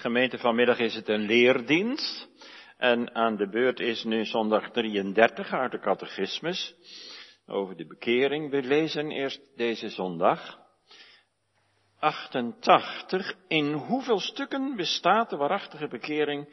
[0.00, 2.28] Gemeente vanmiddag is het een leerdienst.
[2.76, 6.74] En aan de beurt is nu zondag 33 uit de catechismus
[7.46, 8.50] over de bekering.
[8.50, 10.58] We lezen eerst deze zondag.
[11.98, 13.34] 88.
[13.48, 16.48] In hoeveel stukken bestaat de waarachtige bekering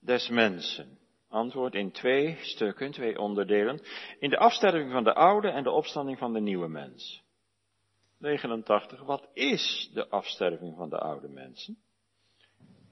[0.00, 0.98] des mensen?
[1.28, 3.80] Antwoord in twee stukken, twee onderdelen.
[4.18, 7.22] In de afsterving van de oude en de opstanding van de nieuwe mens.
[8.18, 9.02] 89.
[9.02, 11.78] Wat is de afsterving van de oude mensen?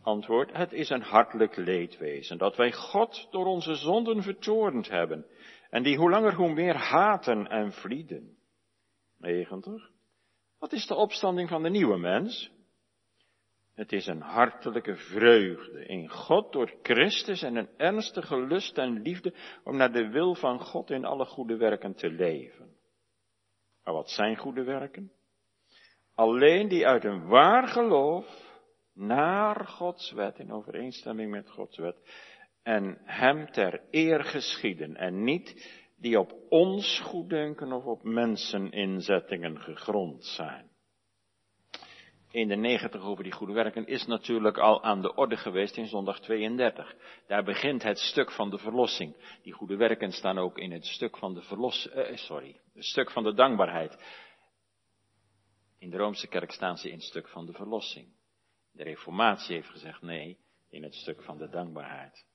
[0.03, 5.27] Antwoord, het is een hartelijk leedwezen dat wij God door onze zonden vertoornd hebben
[5.70, 8.37] en die hoe langer hoe meer haten en vlieden.
[9.19, 9.91] 90.
[10.59, 12.51] Wat is de opstanding van de nieuwe mens?
[13.75, 19.34] Het is een hartelijke vreugde in God door Christus en een ernstige lust en liefde
[19.65, 22.77] om naar de wil van God in alle goede werken te leven.
[23.84, 25.12] Maar wat zijn goede werken?
[26.15, 28.48] Alleen die uit een waar geloof
[28.98, 31.97] naar Gods wet, in overeenstemming met Gods wet,
[32.62, 40.25] en hem ter eer geschieden, en niet die op ons goeddenken of op menseninzettingen gegrond
[40.25, 40.70] zijn.
[42.31, 45.87] In de 90 over die goede werken is natuurlijk al aan de orde geweest in
[45.87, 46.94] zondag 32.
[47.27, 49.39] Daar begint het stuk van de verlossing.
[49.42, 53.11] Die goede werken staan ook in het stuk van de verlos, eh, sorry, het stuk
[53.11, 53.98] van de dankbaarheid.
[55.78, 58.17] In de Roomse kerk staan ze in het stuk van de verlossing.
[58.79, 62.27] De reformatie heeft gezegd nee in het stuk van de dankbaarheid.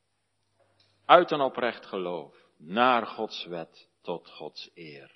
[1.05, 5.15] Uit een oprecht geloof, naar Gods wet, tot Gods eer.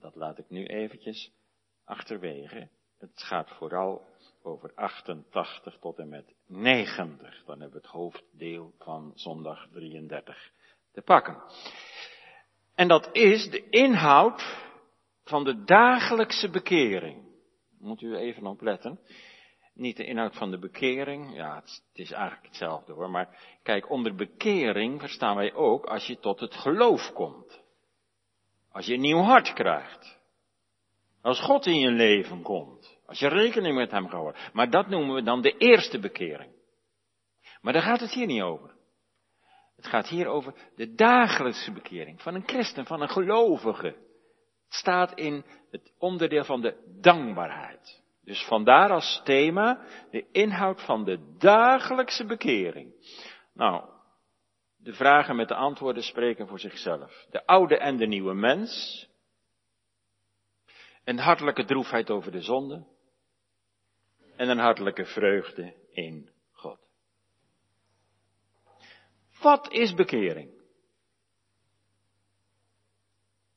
[0.00, 1.32] Dat laat ik nu eventjes
[1.84, 2.68] achterwege.
[2.98, 4.06] Het gaat vooral
[4.42, 7.44] over 88 tot en met 90.
[7.44, 10.50] Dan hebben we het hoofddeel van zondag 33
[10.92, 11.42] te pakken.
[12.74, 14.42] En dat is de inhoud
[15.24, 17.24] van de dagelijkse bekering.
[17.78, 19.00] Moet u even opletten
[19.76, 21.34] niet de inhoud van de bekering.
[21.34, 23.10] Ja, het, is eigenlijk hetzelfde hoor.
[23.10, 27.60] Maar kijk, onder bekering verstaan wij ook als je tot het geloof komt.
[28.72, 30.18] Als je een nieuw hart krijgt.
[31.22, 32.98] Als God in je leven komt.
[33.06, 34.40] Als je rekening met hem gehouden.
[34.52, 36.52] Maar dat noemen we dan de eerste bekering.
[37.60, 38.74] Maar daar gaat het hier niet over.
[39.76, 43.86] Het gaat hier over de dagelijkse bekering van een christen, van een gelovige.
[43.86, 48.04] Het staat in het onderdeel van de dankbaarheid.
[48.26, 52.94] Dus vandaar als thema de inhoud van de dagelijkse bekering.
[53.54, 53.90] Nou,
[54.76, 57.26] de vragen met de antwoorden spreken voor zichzelf.
[57.30, 59.06] De oude en de nieuwe mens.
[61.04, 62.86] Een hartelijke droefheid over de zonde.
[64.36, 66.80] En een hartelijke vreugde in God.
[69.40, 70.50] Wat is bekering?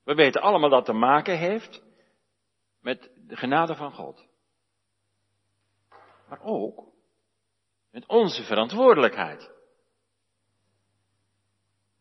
[0.04, 1.84] We weten allemaal dat te maken heeft
[2.82, 4.29] met de genade van God
[6.30, 6.94] maar ook
[7.92, 9.52] met onze verantwoordelijkheid.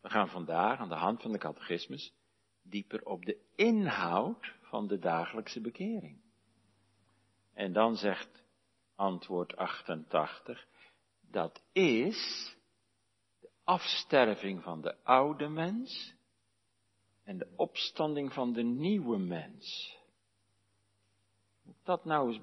[0.01, 2.13] We gaan vandaag aan de hand van de catechismus
[2.61, 6.21] dieper op de inhoud van de dagelijkse bekering.
[7.53, 8.43] En dan zegt
[8.95, 10.67] antwoord 88,
[11.21, 12.55] dat is
[13.39, 16.13] de afsterving van de oude mens
[17.23, 19.97] en de opstanding van de nieuwe mens.
[21.61, 22.41] Moet dat nou eens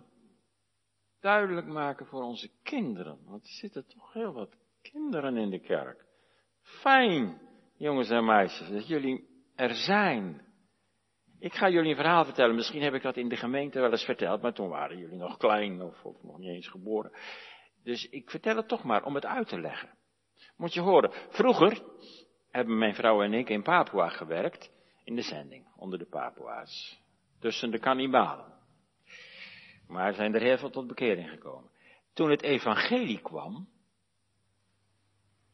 [1.26, 3.18] duidelijk maken voor onze kinderen.
[3.24, 6.04] Want er zitten toch heel wat kinderen in de kerk.
[6.60, 7.40] Fijn,
[7.76, 10.44] jongens en meisjes, dat jullie er zijn.
[11.38, 12.54] Ik ga jullie een verhaal vertellen.
[12.54, 15.36] Misschien heb ik dat in de gemeente wel eens verteld, maar toen waren jullie nog
[15.36, 17.12] klein of, of nog niet eens geboren.
[17.82, 19.90] Dus ik vertel het toch maar om het uit te leggen.
[20.56, 21.82] Moet je horen, vroeger
[22.50, 24.70] hebben mijn vrouw en ik in Papua gewerkt,
[25.04, 27.02] in de zending, onder de Papua's.
[27.40, 28.55] Tussen de kannibalen.
[29.88, 31.70] Maar zijn er heel veel tot bekering gekomen.
[32.14, 33.68] Toen het evangelie kwam,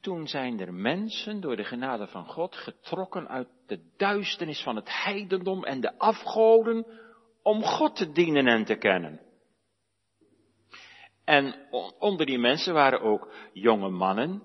[0.00, 5.02] toen zijn er mensen door de genade van God getrokken uit de duisternis van het
[5.04, 6.86] heidendom en de afgoden
[7.42, 9.20] om God te dienen en te kennen.
[11.24, 14.42] En onder die mensen waren ook jonge mannen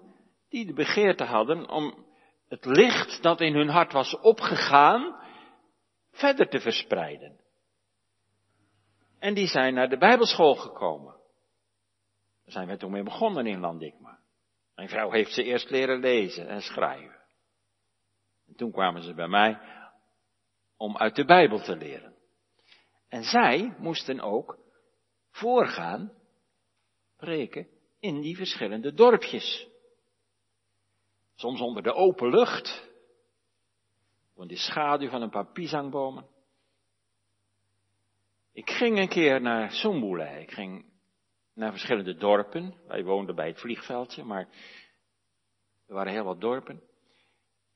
[0.50, 2.06] die de begeerte hadden om
[2.48, 5.16] het licht dat in hun hart was opgegaan
[6.12, 7.40] verder te verspreiden.
[9.20, 11.16] En die zijn naar de Bijbelschool gekomen.
[12.44, 14.20] Daar zijn we toen mee begonnen in Landikma.
[14.76, 17.20] Mijn vrouw heeft ze eerst leren lezen en schrijven.
[18.48, 19.60] En toen kwamen ze bij mij
[20.78, 22.16] om uit de Bijbel te leren.
[23.10, 24.58] En zij moesten ook
[25.30, 26.12] voorgaan,
[27.18, 27.68] preken,
[28.00, 29.68] in die verschillende dorpjes.
[31.36, 32.90] Soms onder de open lucht,
[34.36, 36.28] in de schaduw van een paar pisangbomen.
[38.58, 40.40] Ik ging een keer naar Sombule.
[40.40, 40.86] Ik ging
[41.54, 42.76] naar verschillende dorpen.
[42.88, 44.48] Wij woonden bij het vliegveldje, maar
[45.88, 46.82] er waren heel wat dorpen.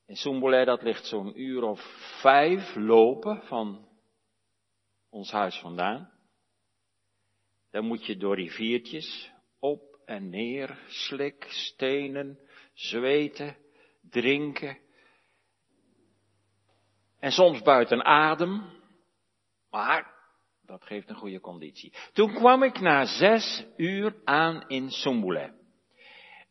[0.06, 1.80] En Soembole, dat ligt zo'n uur of
[2.20, 3.88] vijf lopen van
[5.10, 6.12] ons huis vandaan.
[7.70, 12.38] Dan moet je door riviertjes op en neer, slik, stenen,
[12.74, 13.56] zweten,
[14.00, 14.78] drinken.
[17.18, 18.80] En soms buiten adem.
[19.70, 20.20] Maar
[20.66, 21.92] dat geeft een goede conditie.
[22.12, 25.60] Toen kwam ik na zes uur aan in Sombule.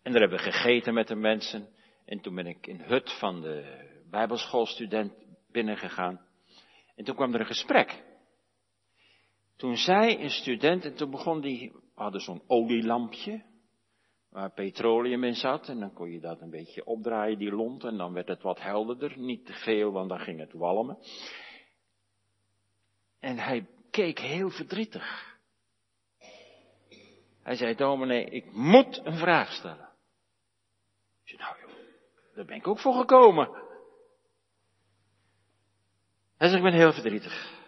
[0.04, 1.70] En daar hebben we gegeten met de mensen.
[2.06, 5.14] En toen ben ik in hut van de bijbelschoolstudent
[5.52, 6.22] binnengegaan.
[6.96, 8.04] En toen kwam er een gesprek.
[9.56, 13.44] Toen zei een student, en toen begon die, we hadden zo'n olielampje,
[14.30, 17.98] waar petroleum in zat, en dan kon je dat een beetje opdraaien, die lont, en
[17.98, 20.98] dan werd het wat helderder, niet te veel, want dan ging het walmen.
[23.20, 25.30] En hij keek heel verdrietig.
[27.44, 29.90] Hij zei, dominee, ik moet een vraag stellen.
[31.24, 31.78] Ik zei, nou joh,
[32.36, 33.50] daar ben ik ook voor gekomen.
[36.38, 37.60] Hij zei, ik ben heel verdrietig.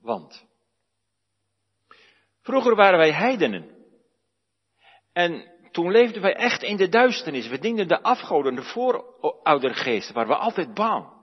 [0.00, 0.46] Want,
[2.40, 3.74] vroeger waren wij heidenen.
[5.12, 7.48] En toen leefden wij echt in de duisternis.
[7.48, 11.15] We dienden de afgoden, de vooroudergeesten, waar we altijd bang.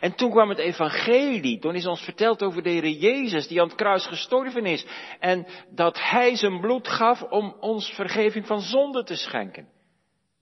[0.00, 3.66] En toen kwam het evangelie, toen is ons verteld over de Heer Jezus die aan
[3.66, 4.86] het kruis gestorven is.
[5.18, 9.68] En dat Hij zijn bloed gaf om ons vergeving van zonde te schenken.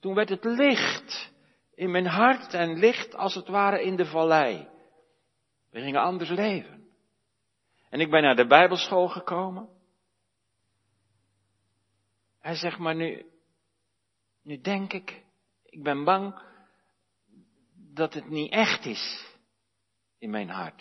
[0.01, 1.33] Toen werd het licht
[1.75, 4.69] in mijn hart en licht als het ware in de vallei.
[5.71, 6.89] We gingen anders leven.
[7.91, 9.69] En ik ben naar de Bijbelschool gekomen.
[12.41, 13.27] Hij zegt maar nu,
[14.43, 15.25] nu denk ik,
[15.65, 16.41] ik ben bang
[17.99, 19.27] dat het niet echt is
[20.19, 20.81] in mijn hart.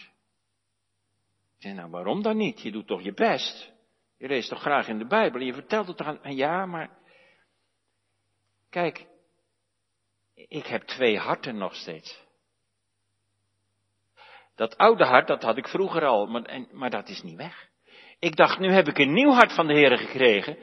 [1.55, 2.61] Ik zeg, nou waarom dan niet?
[2.61, 3.73] Je doet toch je best?
[4.17, 6.89] Je leest toch graag in de Bijbel en je vertelt het toch aan, ja, maar
[8.69, 9.05] kijk,
[10.33, 12.25] ik heb twee harten nog steeds.
[14.55, 17.69] Dat oude hart, dat had ik vroeger al, maar, maar dat is niet weg.
[18.19, 20.57] Ik dacht, nu heb ik een nieuw hart van de Heer gekregen.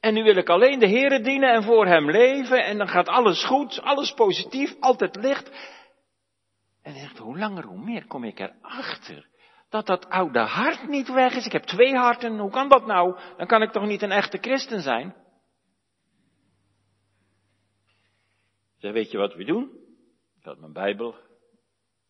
[0.00, 2.64] En nu wil ik alleen de Heer dienen en voor Hem leven.
[2.64, 5.50] En dan gaat alles goed, alles positief, altijd licht.
[6.86, 9.28] En hij zegt, hoe langer hoe meer kom ik erachter
[9.68, 11.46] dat dat oude hart niet weg is.
[11.46, 13.18] Ik heb twee harten, hoe kan dat nou?
[13.36, 15.14] Dan kan ik toch niet een echte christen zijn?
[18.76, 19.70] Zeg, weet je wat we doen?
[20.38, 21.14] Ik had mijn Bijbel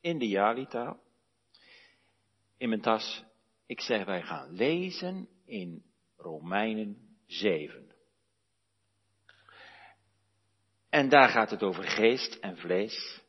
[0.00, 1.00] in de Jalitaal,
[2.58, 3.24] in mijn tas.
[3.66, 5.84] Ik zeg, wij gaan lezen in
[6.16, 7.94] Romeinen 7.
[10.88, 13.24] En daar gaat het over geest en vlees.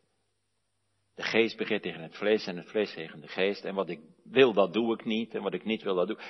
[1.17, 3.65] De geest begint tegen het vlees en het vlees tegen de geest.
[3.65, 5.35] En wat ik wil, dat doe ik niet.
[5.35, 6.23] En wat ik niet wil, dat doe ik.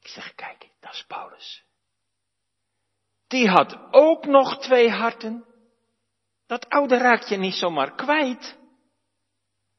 [0.00, 1.64] Ik zeg, kijk, dat is Paulus.
[3.26, 5.44] Die had ook nog twee harten.
[6.46, 8.58] Dat oude raakt je niet zomaar kwijt.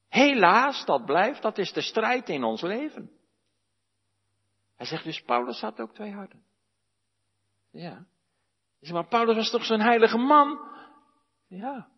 [0.10, 3.12] Helaas, dat blijft, dat is de strijd in ons leven.
[4.76, 6.44] Hij zegt dus, Paulus had ook twee harten.
[7.72, 8.06] Ja.
[8.80, 10.60] Maar Paulus was toch zo'n heilige man?
[11.48, 11.94] Ja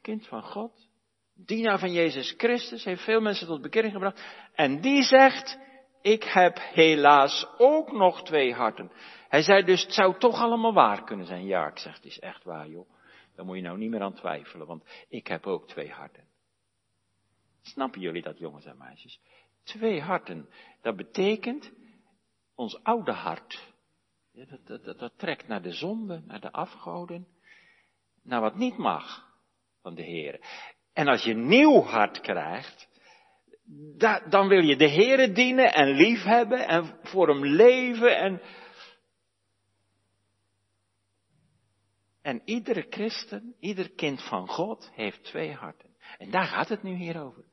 [0.00, 0.88] kind van God,
[1.34, 4.22] dienaar van Jezus Christus, heeft veel mensen tot bekering gebracht.
[4.54, 5.58] En die zegt,
[6.02, 8.92] ik heb helaas ook nog twee harten.
[9.28, 11.46] Hij zei dus, het zou toch allemaal waar kunnen zijn.
[11.46, 12.90] Ja, ik zeg, het is echt waar joh.
[13.34, 16.28] Daar moet je nou niet meer aan twijfelen, want ik heb ook twee harten.
[17.62, 19.20] Snappen jullie dat, jongens en meisjes?
[19.62, 20.48] Twee harten.
[20.82, 21.72] Dat betekent
[22.54, 23.72] ons oude hart.
[24.32, 27.26] dat, dat, dat, dat trekt naar de zonde, naar de afgoden,
[28.22, 29.29] naar wat niet mag
[29.82, 30.40] van de Heer.
[30.92, 32.88] En als je een nieuw hart krijgt,
[34.28, 38.40] dan wil je de Heer dienen en liefhebben en voor hem leven en.
[42.22, 45.96] En iedere christen, ieder kind van God heeft twee harten.
[46.18, 47.44] En daar gaat het nu hier over.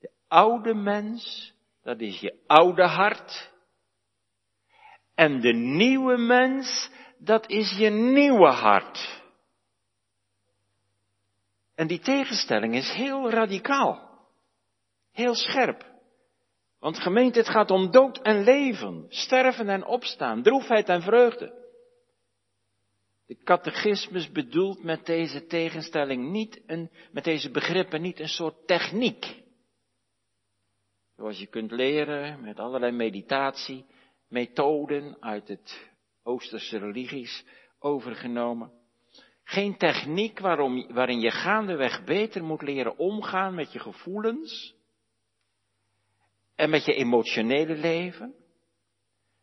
[0.00, 3.52] De oude mens, dat is je oude hart.
[5.14, 9.23] En de nieuwe mens, dat is je nieuwe hart.
[11.74, 14.22] En die tegenstelling is heel radicaal.
[15.12, 15.92] Heel scherp.
[16.78, 21.62] Want gemeente, het gaat om dood en leven, sterven en opstaan, droefheid en vreugde.
[23.26, 29.42] De catechismus bedoelt met deze tegenstelling niet een, met deze begrippen niet een soort techniek.
[31.16, 35.90] Zoals je kunt leren met allerlei meditatiemethoden uit het
[36.22, 37.44] Oosterse religies
[37.78, 38.83] overgenomen.
[39.44, 44.74] Geen techniek waarom, waarin je gaandeweg beter moet leren omgaan met je gevoelens
[46.54, 48.34] en met je emotionele leven.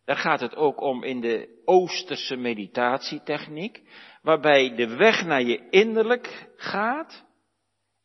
[0.05, 3.81] Daar gaat het ook om in de Oosterse meditatietechniek,
[4.21, 7.25] waarbij de weg naar je innerlijk gaat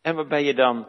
[0.02, 0.88] en waarbij je dan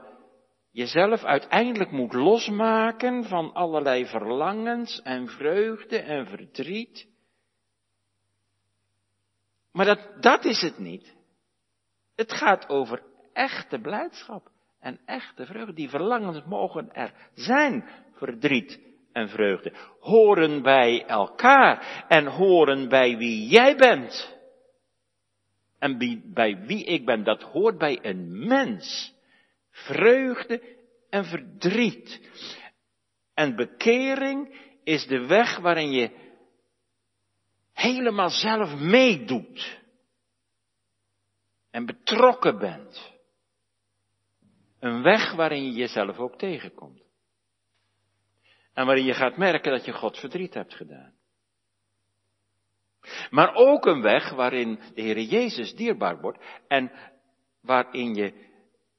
[0.71, 7.07] jezelf uiteindelijk moet losmaken van allerlei verlangens en vreugde en verdriet.
[9.77, 11.15] Maar dat, dat is het niet.
[12.15, 13.03] Het gaat over
[13.33, 15.73] echte blijdschap en echte vreugde.
[15.73, 18.79] Die verlangens mogen er zijn, verdriet
[19.11, 19.73] en vreugde.
[19.99, 24.37] Horen bij elkaar en horen bij wie jij bent.
[25.79, 25.97] En
[26.33, 29.13] bij wie ik ben, dat hoort bij een mens.
[29.69, 30.61] Vreugde
[31.09, 32.21] en verdriet.
[33.33, 36.26] En bekering is de weg waarin je
[37.77, 39.79] helemaal zelf meedoet.
[41.71, 43.15] En betrokken bent.
[44.79, 47.01] Een weg waarin je jezelf ook tegenkomt.
[48.73, 51.13] En waarin je gaat merken dat je God verdriet hebt gedaan.
[53.29, 56.91] Maar ook een weg waarin de Heer Jezus dierbaar wordt en
[57.61, 58.33] waarin je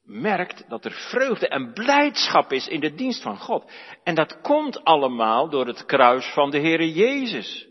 [0.03, 3.71] merkt dat er vreugde en blijdschap is in de dienst van God.
[4.03, 7.68] En dat komt allemaal door het kruis van de Heere Jezus.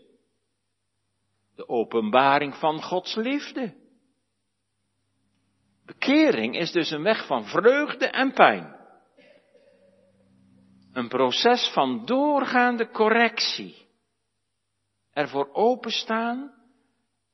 [1.59, 3.73] De openbaring van Gods liefde.
[5.85, 8.75] Bekering is dus een weg van vreugde en pijn.
[10.93, 13.87] Een proces van doorgaande correctie.
[15.11, 16.53] Ervoor openstaan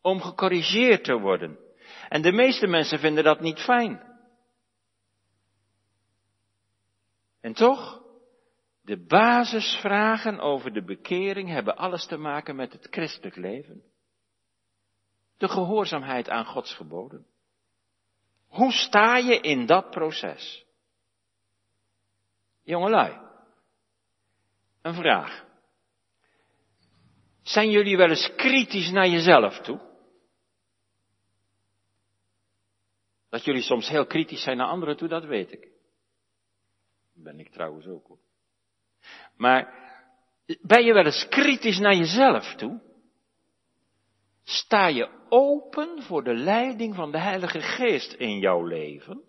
[0.02, 1.60] om gecorrigeerd te worden.
[2.10, 4.02] En de meeste mensen vinden dat niet fijn.
[7.42, 8.02] En toch,
[8.82, 13.94] de basisvragen over de bekering hebben alles te maken met het christelijk leven.
[15.38, 17.26] De gehoorzaamheid aan Gods geboden.
[18.48, 20.66] Hoe sta je in dat proces?
[22.64, 23.20] Jongelui,
[24.82, 25.46] een vraag.
[27.42, 29.80] Zijn jullie wel eens kritisch naar jezelf toe?
[33.30, 35.68] Dat jullie soms heel kritisch zijn naar anderen toe, dat weet ik.
[37.14, 38.18] Ben ik trouwens ook.
[39.38, 39.74] Maar
[40.62, 42.85] ben je wel eens kritisch naar jezelf toe?
[44.46, 49.24] Sta je open voor de leiding van de Heilige Geest in jouw leven?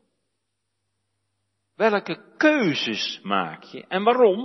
[1.75, 4.45] Welke keuzes maak je en waarom?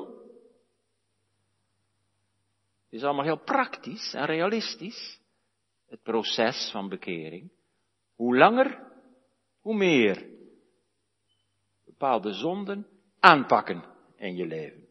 [2.84, 5.20] Het is allemaal heel praktisch en realistisch,
[5.88, 7.52] het proces van bekering.
[8.16, 8.92] Hoe langer,
[9.62, 10.30] hoe meer.
[11.86, 12.88] Bepaalde zonden
[13.20, 13.84] aanpakken
[14.16, 14.88] in je leven.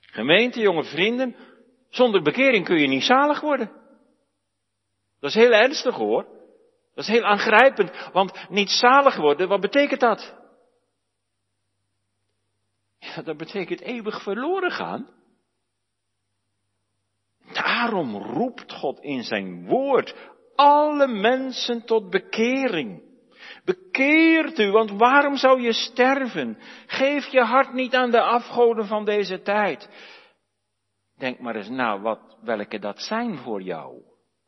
[0.00, 1.36] Gemeente, jonge vrienden,
[1.90, 3.70] zonder bekering kun je niet zalig worden.
[5.20, 6.26] Dat is heel ernstig hoor.
[6.94, 10.34] Dat is heel aangrijpend, want niet zalig worden, wat betekent dat?
[12.98, 15.08] Ja, dat betekent eeuwig verloren gaan.
[17.52, 20.14] Daarom roept God in zijn woord
[20.54, 23.02] alle mensen tot bekering.
[23.64, 26.58] Bekeert u, want waarom zou je sterven?
[26.86, 29.88] Geef je hart niet aan de afgoden van deze tijd.
[31.20, 34.02] Denk maar eens nou, wat, welke dat zijn voor jou,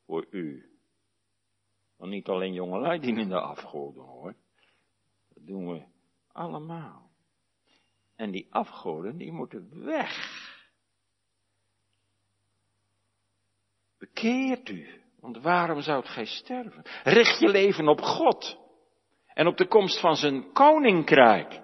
[0.06, 0.70] voor u.
[1.96, 4.34] Want niet alleen jongelui dienen de afgoden hoor.
[5.28, 5.84] Dat doen we
[6.32, 7.10] allemaal.
[8.16, 10.40] En die afgoden, die moeten weg.
[13.98, 16.82] Bekeert u, want waarom zou gij sterven?
[17.02, 18.58] Richt je leven op God
[19.26, 21.60] en op de komst van zijn koninkrijk.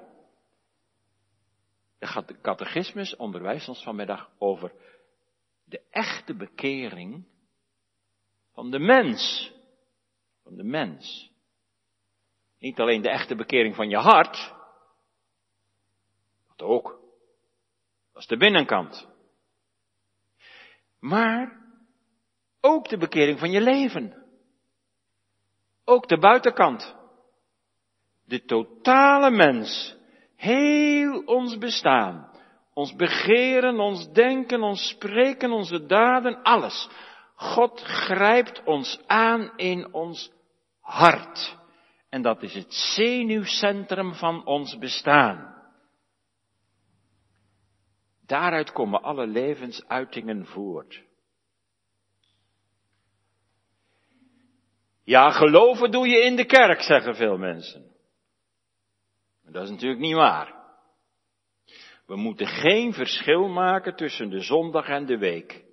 [1.99, 4.73] De catechismus onderwijst ons vanmiddag over
[5.69, 7.27] de echte bekering
[8.53, 9.53] van de mens.
[10.43, 11.33] Van de mens.
[12.59, 14.55] Niet alleen de echte bekering van je hart,
[16.49, 17.01] dat ook.
[18.13, 19.09] Dat is de binnenkant.
[21.01, 21.67] Maar
[22.61, 24.27] ook de bekering van je leven.
[25.85, 26.97] Ook de buitenkant
[28.29, 29.97] de totale mens,
[30.37, 32.31] heel ons bestaan,
[32.79, 36.77] ons begeren, ons denken, ons spreken, onze daden, alles.
[37.35, 40.31] God grijpt ons aan in ons
[40.81, 41.57] hart.
[42.09, 45.57] En dat is het zenuwcentrum van ons bestaan.
[48.27, 51.03] Daaruit komen alle levensuitingen voort.
[55.05, 57.97] Ja, geloven doe je in de kerk, zeggen veel mensen.
[59.43, 60.58] Dat is natuurlijk niet waar.
[62.09, 65.65] We moeten geen verschil maken tussen de zondag en de week.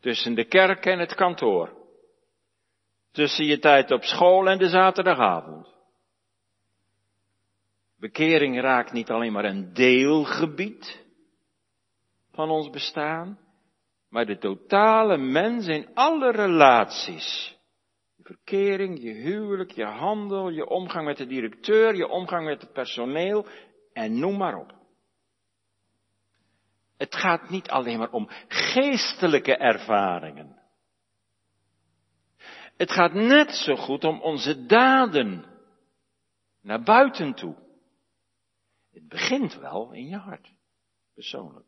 [0.00, 1.78] Tussen de kerk en het kantoor.
[3.12, 5.68] Tussen je tijd op school en de zaterdagavond.
[7.98, 11.06] Bekering raakt niet alleen maar een deelgebied
[12.32, 13.38] van ons bestaan,
[14.08, 17.58] maar de totale mens in alle relaties.
[18.16, 22.72] Je verkering, je huwelijk, je handel, je omgang met de directeur, je omgang met het
[22.72, 23.46] personeel
[23.92, 24.78] en noem maar op.
[27.00, 30.58] Het gaat niet alleen maar om geestelijke ervaringen.
[32.76, 35.44] Het gaat net zo goed om onze daden
[36.62, 37.56] naar buiten toe.
[38.92, 40.52] Het begint wel in je hart,
[41.14, 41.66] persoonlijk,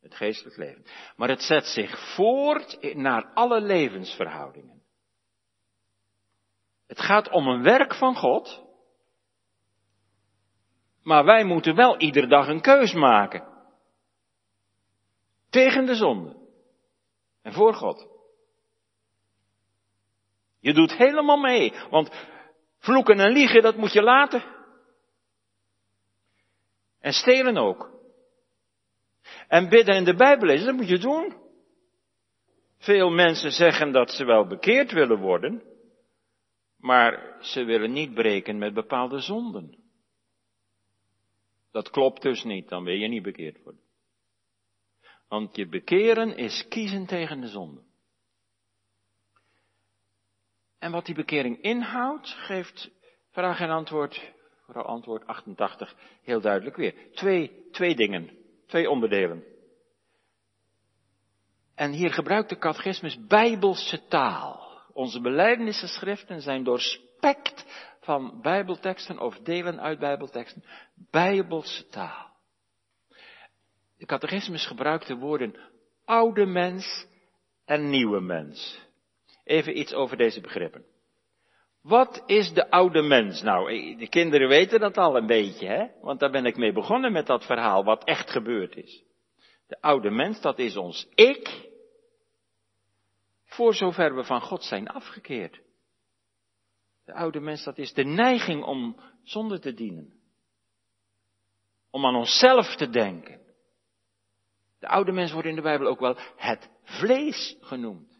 [0.00, 0.84] het geestelijk leven.
[1.16, 4.82] Maar het zet zich voort naar alle levensverhoudingen.
[6.86, 8.64] Het gaat om een werk van God,
[11.02, 13.54] maar wij moeten wel iedere dag een keus maken.
[15.50, 16.36] Tegen de zonde.
[17.42, 18.08] En voor God.
[20.60, 22.10] Je doet helemaal mee, want
[22.78, 24.44] vloeken en liegen, dat moet je laten.
[27.00, 27.94] En stelen ook.
[29.48, 31.36] En bidden en de Bijbel lezen, dat moet je doen.
[32.78, 35.62] Veel mensen zeggen dat ze wel bekeerd willen worden,
[36.76, 39.84] maar ze willen niet breken met bepaalde zonden.
[41.70, 43.85] Dat klopt dus niet, dan wil je niet bekeerd worden.
[45.28, 47.80] Want je bekeren is kiezen tegen de zonde.
[50.78, 52.90] En wat die bekering inhoudt, geeft
[53.30, 54.32] vraag en antwoord,
[54.64, 56.94] vooral antwoord 88, heel duidelijk weer.
[57.12, 58.30] Twee, twee dingen,
[58.66, 59.44] twee onderdelen.
[61.74, 64.80] En hier gebruikt de catechismus bijbelse taal.
[64.92, 67.64] Onze beleidenissenschriften zijn doorspekt
[68.00, 70.64] van bijbelteksten of delen uit bijbelteksten.
[71.10, 72.35] Bijbelse taal.
[73.98, 75.56] De catechismus gebruikt de woorden
[76.04, 77.06] oude mens
[77.64, 78.80] en nieuwe mens.
[79.44, 80.84] Even iets over deze begrippen.
[81.82, 83.42] Wat is de oude mens?
[83.42, 85.86] Nou, eh, de kinderen weten dat al een beetje, hè?
[86.00, 89.04] Want daar ben ik mee begonnen met dat verhaal, wat echt gebeurd is.
[89.66, 91.68] De oude mens, dat is ons ik,
[93.44, 95.60] voor zover we van God zijn afgekeerd.
[97.04, 100.12] De oude mens, dat is de neiging om zonde te dienen.
[101.90, 103.45] Om aan onszelf te denken.
[104.86, 108.18] De oude mens wordt in de Bijbel ook wel het vlees genoemd.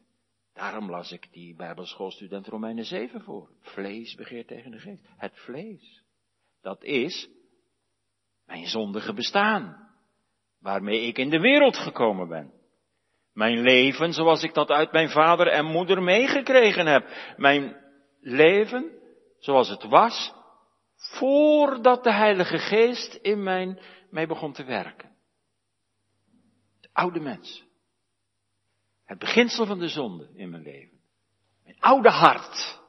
[0.54, 3.48] Daarom las ik die Bijbelschoolstudent Romeinen 7 voor.
[3.60, 5.06] Vlees begeert tegen de geest.
[5.16, 6.02] Het vlees.
[6.62, 7.28] Dat is
[8.46, 9.90] mijn zondige bestaan.
[10.60, 12.52] Waarmee ik in de wereld gekomen ben.
[13.32, 17.34] Mijn leven zoals ik dat uit mijn vader en moeder meegekregen heb.
[17.36, 17.76] Mijn
[18.20, 18.90] leven
[19.38, 20.34] zoals het was
[20.96, 25.15] voordat de Heilige Geest in mijn, mij begon te werken.
[26.96, 27.64] De oude mens.
[29.04, 31.00] Het beginsel van de zonde in mijn leven.
[31.64, 32.80] Mijn oude hart.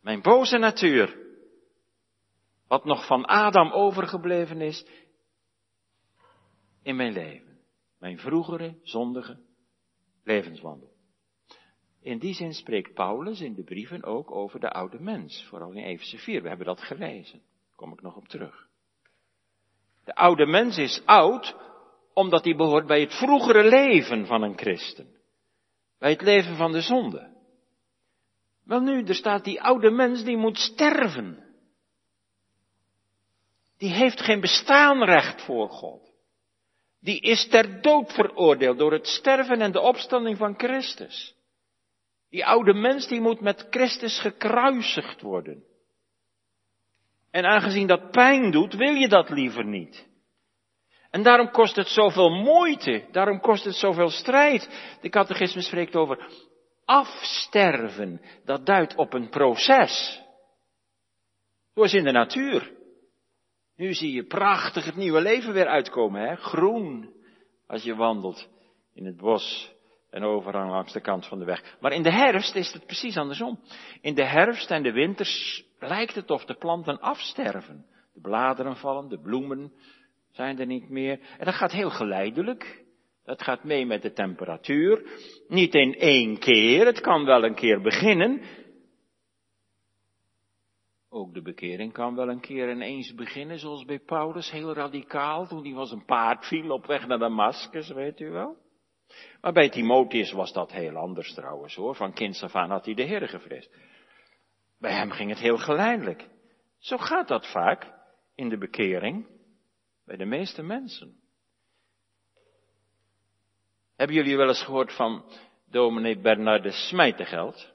[0.00, 1.18] Mijn boze natuur.
[2.68, 4.86] Wat nog van Adam overgebleven is
[6.82, 7.58] in mijn leven.
[7.98, 9.38] Mijn vroegere zondige
[10.24, 10.92] levenswandel.
[12.00, 15.84] In die zin spreekt Paulus in de brieven ook over de oude mens, vooral in
[15.84, 16.42] Efeze 4.
[16.42, 17.38] We hebben dat gelezen.
[17.38, 18.68] Daar kom ik nog op terug.
[20.04, 21.72] De oude mens is oud
[22.14, 25.06] omdat hij behoort bij het vroegere leven van een christen.
[25.98, 27.32] Bij het leven van de zonde.
[28.64, 31.44] Wel nu, er staat die oude mens die moet sterven.
[33.78, 36.12] Die heeft geen bestaanrecht voor God.
[37.00, 41.34] Die is ter dood veroordeeld door het sterven en de opstanding van Christus.
[42.30, 45.64] Die oude mens die moet met Christus gekruisigd worden.
[47.30, 50.06] En aangezien dat pijn doet, wil je dat liever niet.
[51.14, 54.68] En daarom kost het zoveel moeite, daarom kost het zoveel strijd.
[55.00, 56.28] De catechisme spreekt over
[56.84, 58.20] afsterven.
[58.44, 60.22] Dat duidt op een proces.
[61.74, 62.72] Zoals in de natuur.
[63.76, 66.36] Nu zie je prachtig het nieuwe leven weer uitkomen, hè?
[66.36, 67.14] Groen,
[67.66, 68.48] als je wandelt
[68.94, 69.72] in het bos
[70.10, 71.76] en overal langs de kant van de weg.
[71.80, 73.60] Maar in de herfst is het precies andersom.
[74.00, 77.86] In de herfst en de winters lijkt het of de planten afsterven.
[78.12, 79.72] De bladeren vallen, de bloemen
[80.34, 81.20] zijn er niet meer.
[81.38, 82.84] En dat gaat heel geleidelijk.
[83.24, 85.02] Dat gaat mee met de temperatuur.
[85.48, 88.42] Niet in één keer, het kan wel een keer beginnen.
[91.08, 95.64] Ook de bekering kan wel een keer ineens beginnen, zoals bij Paulus, heel radicaal, toen
[95.64, 98.56] hij was een paard viel op weg naar Damascus, weet u wel.
[99.40, 102.94] Maar bij Timotheus was dat heel anders trouwens hoor, van kinds af aan had hij
[102.94, 103.70] de Heer gevreesd.
[104.78, 106.28] Bij hem ging het heel geleidelijk.
[106.78, 107.92] Zo gaat dat vaak
[108.34, 109.33] in de bekering.
[110.04, 111.20] Bij de meeste mensen.
[113.96, 115.24] Hebben jullie wel eens gehoord van
[115.66, 117.72] dominee Bernardus Smijtegeld?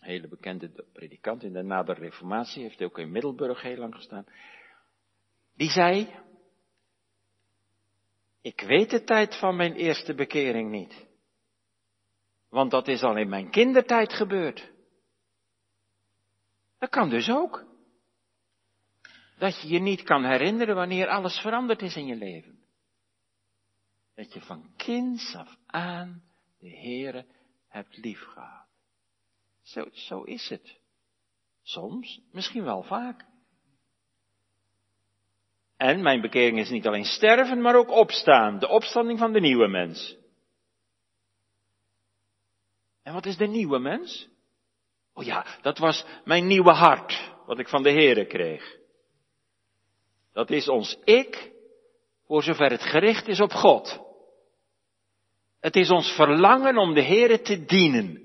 [0.00, 4.26] Een hele bekende predikant in de nader reformatie, heeft ook in Middelburg heel lang gestaan.
[5.54, 6.14] Die zei,
[8.40, 11.06] Ik weet de tijd van mijn eerste bekering niet.
[12.48, 14.72] Want dat is al in mijn kindertijd gebeurd.
[16.78, 17.71] Dat kan dus ook.
[19.42, 22.58] Dat je je niet kan herinneren wanneer alles veranderd is in je leven.
[24.14, 26.22] Dat je van kinds af aan
[26.58, 27.26] de Heere
[27.68, 28.66] hebt liefgehad.
[29.62, 30.78] Zo, zo is het.
[31.62, 33.26] Soms, misschien wel vaak.
[35.76, 38.58] En mijn bekering is niet alleen sterven, maar ook opstaan.
[38.58, 40.16] De opstanding van de nieuwe mens.
[43.02, 44.28] En wat is de nieuwe mens?
[45.12, 48.80] Oh ja, dat was mijn nieuwe hart, wat ik van de Heere kreeg.
[50.32, 51.52] Dat is ons ik,
[52.26, 54.00] voor zover het gericht is op God.
[55.60, 58.22] Het is ons verlangen om de Heere te dienen.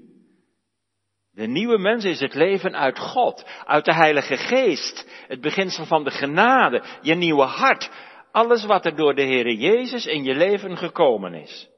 [1.31, 6.03] De nieuwe mens is het leven uit God, uit de Heilige Geest, het beginsel van
[6.03, 7.89] de genade, je nieuwe hart,
[8.31, 11.69] alles wat er door de Heere Jezus in je leven gekomen is.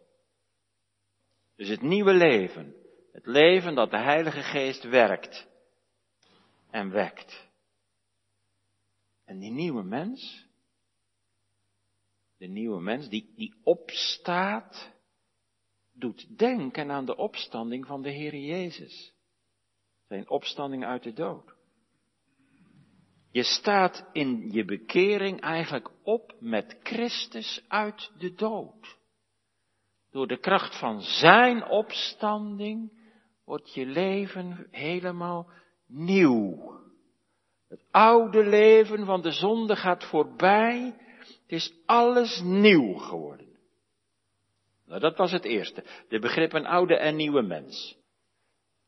[1.55, 2.75] Dus het nieuwe leven,
[3.11, 5.47] het leven dat de Heilige Geest werkt
[6.71, 7.48] en wekt.
[9.29, 10.47] En die nieuwe mens,
[12.37, 14.91] de nieuwe mens die, die opstaat,
[15.93, 19.13] doet denken aan de opstanding van de Heer Jezus.
[20.07, 21.55] Zijn opstanding uit de dood.
[23.31, 28.97] Je staat in je bekering eigenlijk op met Christus uit de dood.
[30.11, 32.91] Door de kracht van zijn opstanding
[33.45, 35.49] wordt je leven helemaal
[35.87, 36.78] nieuw.
[37.69, 40.95] Het oude leven van de zonde gaat voorbij.
[41.17, 43.57] Het is alles nieuw geworden.
[44.85, 45.83] Nou, dat was het eerste.
[46.07, 47.97] De begrippen oude en nieuwe mens.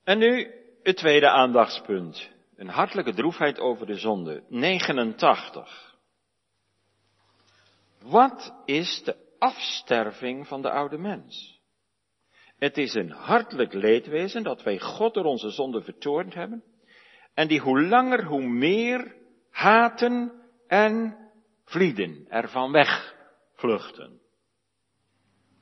[0.04, 0.52] En nu
[0.84, 2.30] het tweede aandachtspunt.
[2.56, 4.44] Een hartelijke droefheid over de zonde.
[4.50, 5.96] 89.
[8.02, 11.60] Wat is de afsterving van de oude mens?
[12.58, 16.64] Het is een hartelijk leedwezen dat wij God door onze zonde vertoornd hebben
[17.34, 19.16] en die hoe langer hoe meer
[19.50, 20.32] haten
[20.68, 21.18] en
[21.64, 24.22] vlieden, ervan wegvluchten.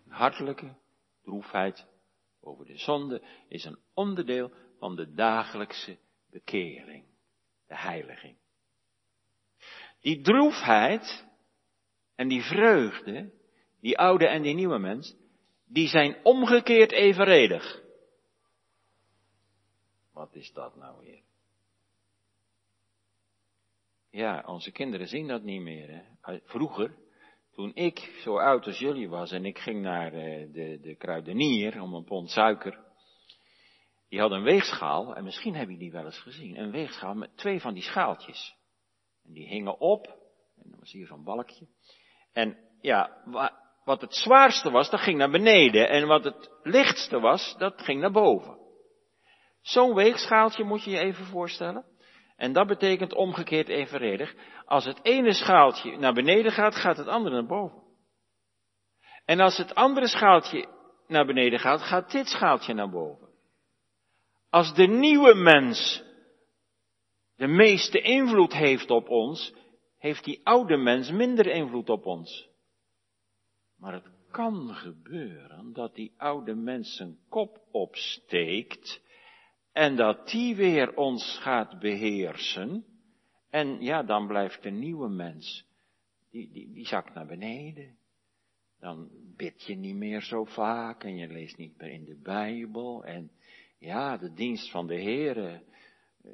[0.08, 0.76] Hartelijke
[1.24, 1.88] droefheid
[2.42, 5.98] over de zonde is een onderdeel van de dagelijkse
[6.30, 7.06] bekering,
[7.68, 8.38] de heiliging.
[10.00, 11.28] Die droefheid
[12.16, 13.32] en die vreugde,
[13.80, 15.16] die oude en die nieuwe mens,
[15.66, 17.82] die zijn omgekeerd evenredig.
[20.14, 21.22] Wat is dat nou weer?
[24.20, 26.04] Ja, onze kinderen zien dat niet meer.
[26.22, 26.40] Hè?
[26.44, 26.96] Vroeger,
[27.52, 31.82] toen ik zo oud als jullie was en ik ging naar eh, de, de kruidenier
[31.82, 32.80] om een pond suiker.
[34.10, 37.38] Die had een weegschaal, en misschien heb je die wel eens gezien, een weegschaal met
[37.38, 38.56] twee van die schaaltjes.
[39.24, 40.06] En die hingen op,
[40.56, 41.68] en dan was hier zo'n balkje.
[42.34, 43.24] En ja,
[43.84, 45.90] wat het zwaarste was, dat ging naar beneden.
[45.90, 48.58] En wat het lichtste was, dat ging naar boven.
[49.62, 51.98] Zo'n weegschaaltje moet je je even voorstellen.
[52.40, 54.36] En dat betekent omgekeerd evenredig.
[54.66, 57.82] Als het ene schaaltje naar beneden gaat, gaat het andere naar boven.
[59.26, 60.68] En als het andere schaaltje
[61.08, 63.28] naar beneden gaat, gaat dit schaaltje naar boven.
[64.50, 66.04] Als de nieuwe mens
[67.36, 69.54] de meeste invloed heeft op ons,
[69.98, 72.50] heeft die oude mens minder invloed op ons.
[73.78, 79.02] Maar het kan gebeuren dat die oude mens zijn kop opsteekt
[79.72, 82.86] en dat die weer ons gaat beheersen.
[83.50, 85.66] En ja, dan blijft de nieuwe mens,
[86.32, 87.98] die, die, die zakt naar beneden.
[88.80, 93.04] Dan bid je niet meer zo vaak en je leest niet meer in de Bijbel.
[93.04, 93.32] En
[93.80, 95.64] ja, de dienst van de Heere,
[96.24, 96.32] eh,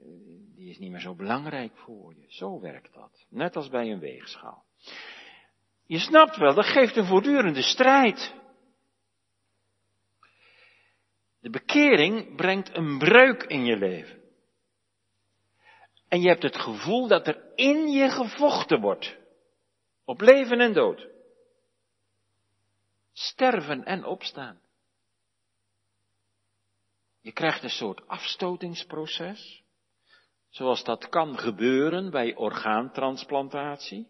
[0.56, 2.26] die is niet meer zo belangrijk voor je.
[2.28, 3.26] Zo werkt dat.
[3.30, 4.64] Net als bij een weegschaal.
[5.86, 8.36] Je snapt wel, dat geeft een voortdurende strijd.
[11.46, 14.22] De bekering brengt een breuk in je leven.
[16.08, 19.18] En je hebt het gevoel dat er in je gevochten wordt.
[20.06, 21.08] Op leven en dood.
[23.14, 24.62] Sterven en opstaan.
[27.22, 29.64] Je krijgt een soort afstotingsproces.
[30.50, 34.08] Zoals dat kan gebeuren bij orgaantransplantatie.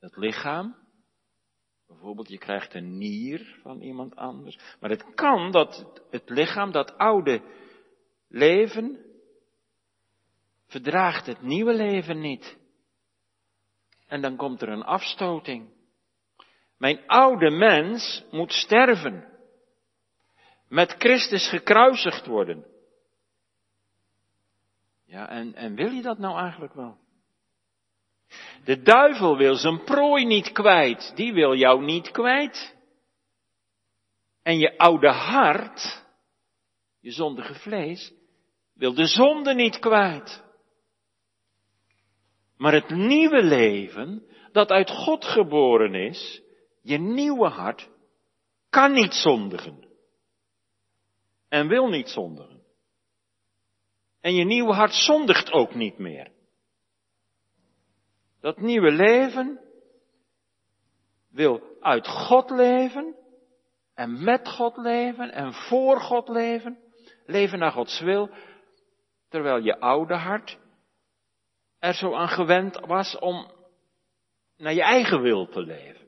[0.00, 0.85] Het lichaam
[1.88, 4.58] Bijvoorbeeld, je krijgt een nier van iemand anders.
[4.80, 7.42] Maar het kan dat het lichaam, dat oude
[8.28, 9.04] leven,
[10.66, 12.58] verdraagt het nieuwe leven niet.
[14.06, 15.74] En dan komt er een afstoting.
[16.78, 19.34] Mijn oude mens moet sterven.
[20.68, 22.66] Met Christus gekruisigd worden.
[25.04, 26.98] Ja, en, en wil je dat nou eigenlijk wel?
[28.64, 32.76] De duivel wil zijn prooi niet kwijt, die wil jou niet kwijt.
[34.42, 36.04] En je oude hart,
[37.00, 38.12] je zondige vlees,
[38.74, 40.44] wil de zonde niet kwijt.
[42.56, 46.42] Maar het nieuwe leven, dat uit God geboren is,
[46.82, 47.88] je nieuwe hart,
[48.70, 49.88] kan niet zondigen.
[51.48, 52.62] En wil niet zondigen.
[54.20, 56.35] En je nieuwe hart zondigt ook niet meer.
[58.46, 59.60] Dat nieuwe leven
[61.28, 63.16] wil uit God leven
[63.94, 66.78] en met God leven en voor God leven,
[67.24, 68.30] leven naar Gods wil,
[69.28, 70.58] terwijl je oude hart
[71.78, 73.50] er zo aan gewend was om
[74.56, 76.06] naar je eigen wil te leven.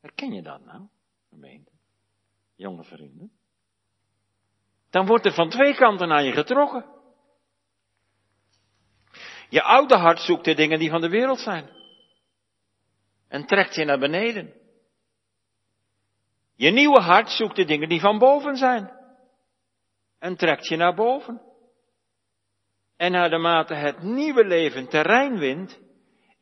[0.00, 0.88] Herken je dat nou,
[1.28, 1.72] gemeente?
[2.54, 3.32] Jonge vrienden?
[4.90, 6.95] Dan wordt er van twee kanten naar je getrokken.
[9.48, 11.70] Je oude hart zoekt de dingen die van de wereld zijn.
[13.28, 14.54] En trekt je naar beneden.
[16.56, 18.90] Je nieuwe hart zoekt de dingen die van boven zijn.
[20.18, 21.40] En trekt je naar boven.
[22.96, 25.80] En naar de mate het nieuwe leven terrein wint,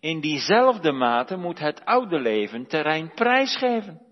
[0.00, 4.03] in diezelfde mate moet het oude leven terrein prijsgeven.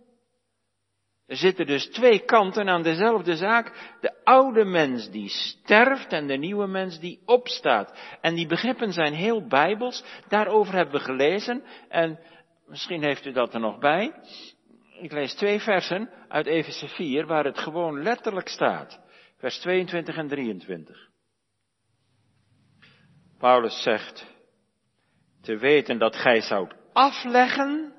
[1.33, 3.97] Er zitten dus twee kanten aan dezelfde zaak.
[4.01, 7.99] De oude mens die sterft en de nieuwe mens die opstaat.
[8.21, 10.05] En die begrippen zijn heel bijbels.
[10.29, 11.62] Daarover hebben we gelezen.
[11.88, 12.18] En
[12.66, 14.12] misschien heeft u dat er nog bij.
[15.01, 19.01] Ik lees twee versen uit Efeze 4 waar het gewoon letterlijk staat.
[19.37, 21.09] Vers 22 en 23.
[23.38, 24.27] Paulus zegt,
[25.42, 27.92] te weten dat gij zoudt afleggen,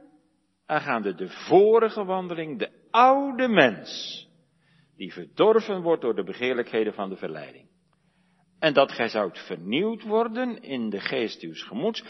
[0.65, 4.21] aangaande de vorige wandeling, de oude mens,
[4.95, 7.69] die verdorven wordt door de begeerlijkheden van de verleiding.
[8.59, 12.03] En dat gij zoudt vernieuwd worden in de geest uws gemoeds,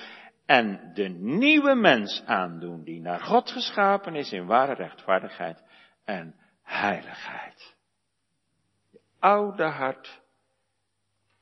[0.46, 5.64] en de nieuwe mens aandoen, die naar God geschapen is in ware rechtvaardigheid
[6.04, 7.76] en heiligheid.
[8.92, 10.22] Je oude hart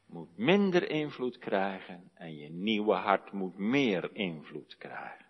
[0.07, 5.20] moet minder invloed krijgen en je nieuwe hart moet meer invloed krijgen.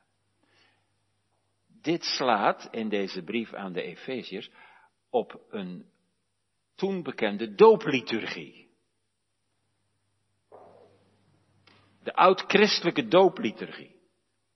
[1.82, 4.52] Dit slaat in deze brief aan de Efeziërs
[5.10, 5.86] op een
[6.76, 8.70] toen bekende doopliturgie.
[12.04, 13.96] De oud-christelijke doopliturgie.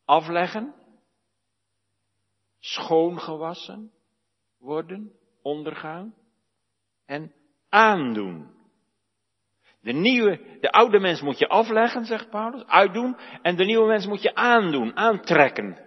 [0.06, 0.74] Afleggen,
[2.60, 3.92] schoongewassen
[4.58, 5.12] worden,
[5.42, 6.16] ondergaan
[7.06, 7.34] en
[7.70, 8.54] aandoen.
[9.82, 14.06] De nieuwe, de oude mens moet je afleggen, zegt Paulus, uitdoen, en de nieuwe mens
[14.06, 15.85] moet je aandoen, aantrekken.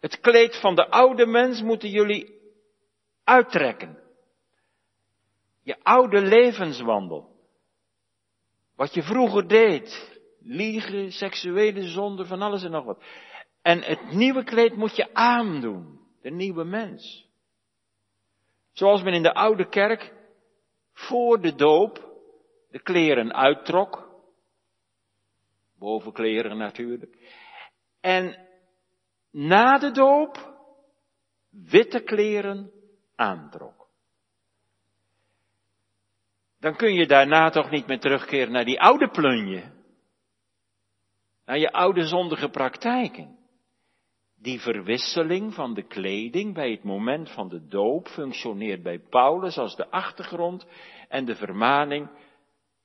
[0.00, 2.40] Het kleed van de oude mens moeten jullie
[3.24, 3.98] uittrekken.
[5.62, 7.36] Je oude levenswandel.
[8.76, 10.16] Wat je vroeger deed.
[10.40, 13.04] Liegen, seksuele zonde, van alles en nog wat.
[13.62, 16.00] En het nieuwe kleed moet je aandoen.
[16.22, 17.28] De nieuwe mens.
[18.72, 20.14] Zoals men in de oude kerk
[20.92, 22.08] voor de doop
[22.70, 24.08] de kleren uittrok.
[25.78, 27.16] Bovenkleren natuurlijk.
[28.00, 28.47] En
[29.30, 30.56] na de doop
[31.50, 32.70] witte kleren
[33.14, 33.88] aantrok.
[36.60, 39.62] Dan kun je daarna toch niet meer terugkeren naar die oude plunje.
[41.44, 43.38] Naar je oude zondige praktijken.
[44.36, 49.76] Die verwisseling van de kleding bij het moment van de doop functioneert bij Paulus als
[49.76, 50.66] de achtergrond
[51.08, 52.10] en de vermaning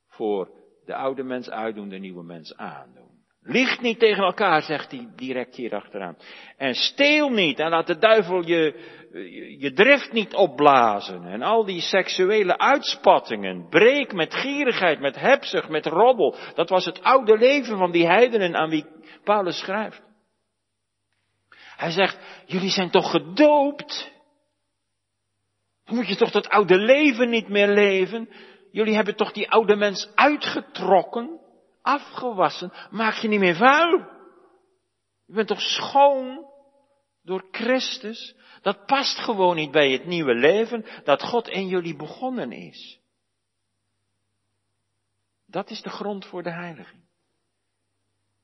[0.06, 0.50] voor
[0.84, 3.13] de oude mens uitdoen, de nieuwe mens aandoen.
[3.46, 6.16] Lieg niet tegen elkaar, zegt hij direct hier achteraan.
[6.56, 8.74] En steel niet en laat de duivel je,
[9.58, 11.24] je drift niet opblazen.
[11.24, 13.68] En al die seksuele uitspattingen.
[13.68, 16.36] Breek met gierigheid, met hebzucht, met roddel.
[16.54, 18.86] Dat was het oude leven van die heidenen aan wie
[19.24, 20.02] Paulus schrijft.
[21.76, 24.12] Hij zegt, jullie zijn toch gedoopt?
[25.84, 28.28] Moet je toch dat oude leven niet meer leven?
[28.70, 31.42] Jullie hebben toch die oude mens uitgetrokken?
[31.84, 33.98] Afgewassen, maak je niet meer vuil.
[35.26, 36.46] Je bent toch schoon
[37.22, 38.36] door Christus?
[38.62, 43.00] Dat past gewoon niet bij het nieuwe leven dat God in jullie begonnen is.
[45.46, 47.02] Dat is de grond voor de heiliging.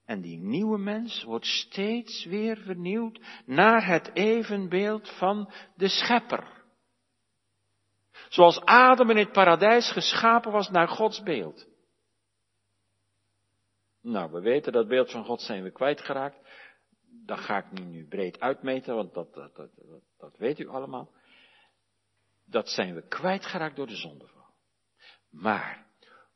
[0.04, 6.62] En die nieuwe mens wordt steeds weer vernieuwd naar het evenbeeld van de schepper.
[8.28, 11.69] Zoals Adam in het paradijs geschapen was naar Gods beeld.
[14.02, 16.38] Nou, we weten dat beeld van God zijn we kwijtgeraakt.
[17.26, 19.70] Dat ga ik niet nu breed uitmeten, want dat, dat, dat,
[20.18, 21.10] dat, weet u allemaal.
[22.44, 24.46] Dat zijn we kwijtgeraakt door de zondeval.
[25.30, 25.86] Maar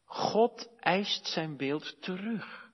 [0.05, 2.73] God eist zijn beeld terug.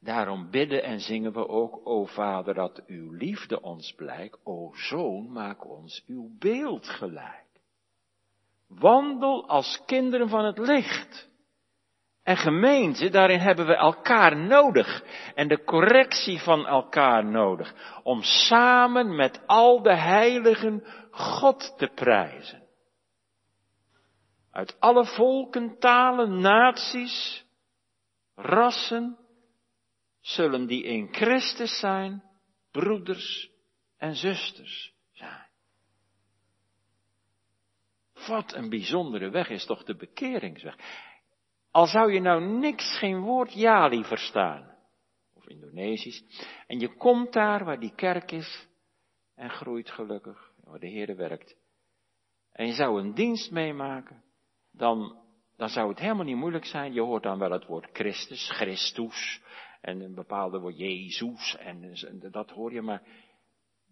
[0.00, 5.32] Daarom bidden en zingen we ook, o Vader, dat uw liefde ons blijkt, o Zoon,
[5.32, 7.46] maak ons uw beeld gelijk.
[8.68, 11.30] Wandel als kinderen van het licht.
[12.22, 15.04] En gemeente, daarin hebben we elkaar nodig
[15.34, 22.62] en de correctie van elkaar nodig om samen met al de heiligen God te prijzen.
[24.50, 27.44] Uit alle volken, talen, naties,
[28.34, 29.18] rassen,
[30.20, 32.22] zullen die in Christus zijn,
[32.70, 33.50] broeders
[33.96, 35.50] en zusters zijn.
[38.26, 40.76] Wat een bijzondere weg is toch de bekeringsweg.
[41.72, 44.76] Al zou je nou niks, geen woord Jali verstaan,
[45.34, 46.24] of Indonesisch,
[46.66, 48.68] en je komt daar waar die kerk is
[49.34, 51.56] en groeit gelukkig, waar de Heer werkt,
[52.52, 54.22] en je zou een dienst meemaken,
[54.72, 55.18] dan,
[55.56, 56.92] dan zou het helemaal niet moeilijk zijn.
[56.92, 59.42] Je hoort dan wel het woord Christus, Christus,
[59.80, 63.02] en een bepaalde woord Jezus, en dat hoor je, maar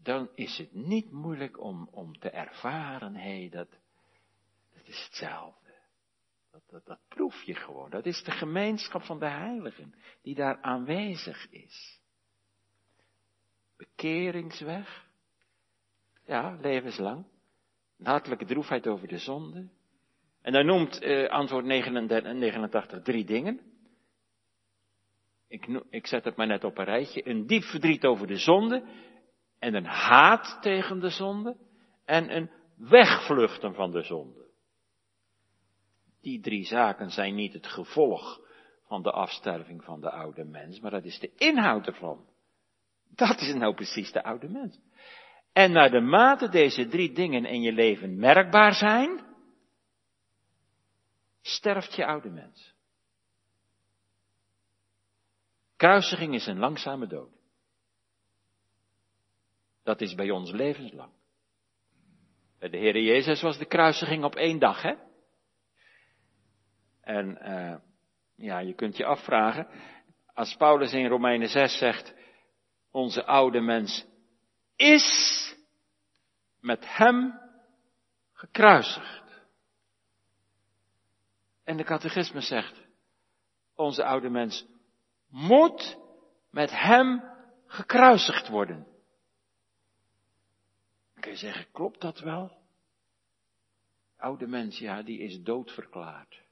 [0.02, 3.68] dan is het niet moeilijk om, om te ervaren, hé, hey, dat,
[4.74, 5.59] dat is hetzelfde.
[6.50, 7.90] Dat, dat, dat proef je gewoon.
[7.90, 12.00] Dat is de gemeenschap van de heiligen die daar aanwezig is.
[13.76, 15.08] Bekeringsweg.
[16.26, 17.26] Ja, levenslang.
[17.98, 19.68] Een hartelijke droefheid over de zonde.
[20.42, 23.60] En dan noemt eh, antwoord 89, 89 drie dingen.
[25.48, 27.28] Ik, ik zet het maar net op een rijtje.
[27.28, 28.84] Een diep verdriet over de zonde.
[29.58, 31.56] En een haat tegen de zonde.
[32.04, 34.39] En een wegvluchten van de zonde.
[36.20, 38.40] Die drie zaken zijn niet het gevolg
[38.86, 42.26] van de afsterving van de oude mens, maar dat is de inhoud ervan.
[43.14, 44.78] Dat is nou precies de oude mens.
[45.52, 49.24] En naar de mate deze drie dingen in je leven merkbaar zijn,
[51.40, 52.74] sterft je oude mens.
[55.76, 57.32] Kruisiging is een langzame dood.
[59.82, 61.12] Dat is bij ons levenslang.
[62.58, 64.94] Bij de Heer Jezus was de kruisiging op één dag, hè?
[67.10, 67.76] En uh,
[68.36, 69.68] ja, je kunt je afvragen,
[70.34, 72.14] als Paulus in Romeinen 6 zegt,
[72.90, 74.06] onze oude mens
[74.76, 75.54] is
[76.60, 77.40] met hem
[78.32, 79.42] gekruisigd.
[81.64, 82.86] En de catechisme zegt,
[83.74, 84.66] onze oude mens
[85.28, 85.98] moet
[86.50, 87.22] met hem
[87.66, 88.86] gekruisigd worden.
[91.12, 92.58] Dan kun je zeggen, klopt dat wel?
[94.16, 96.48] Oude mens, ja, die is doodverklaard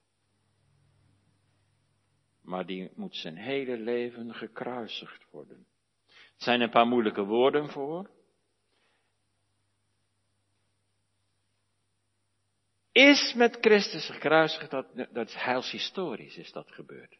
[2.49, 5.67] maar die moet zijn hele leven gekruisigd worden.
[6.07, 8.09] Er zijn een paar moeilijke woorden voor.
[12.91, 17.17] Is met Christus gekruisigd, dat, dat is heilshistorisch is dat gebeurd.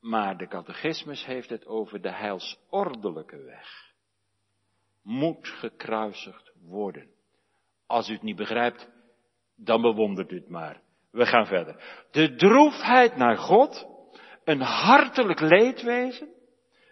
[0.00, 3.92] Maar de catechismus heeft het over de heilsordelijke weg.
[5.02, 7.10] Moet gekruisigd worden.
[7.86, 8.88] Als u het niet begrijpt,
[9.54, 10.82] dan bewondert u het maar.
[11.10, 12.06] We gaan verder.
[12.10, 13.86] De droefheid naar God,
[14.44, 16.28] een hartelijk leedwezen,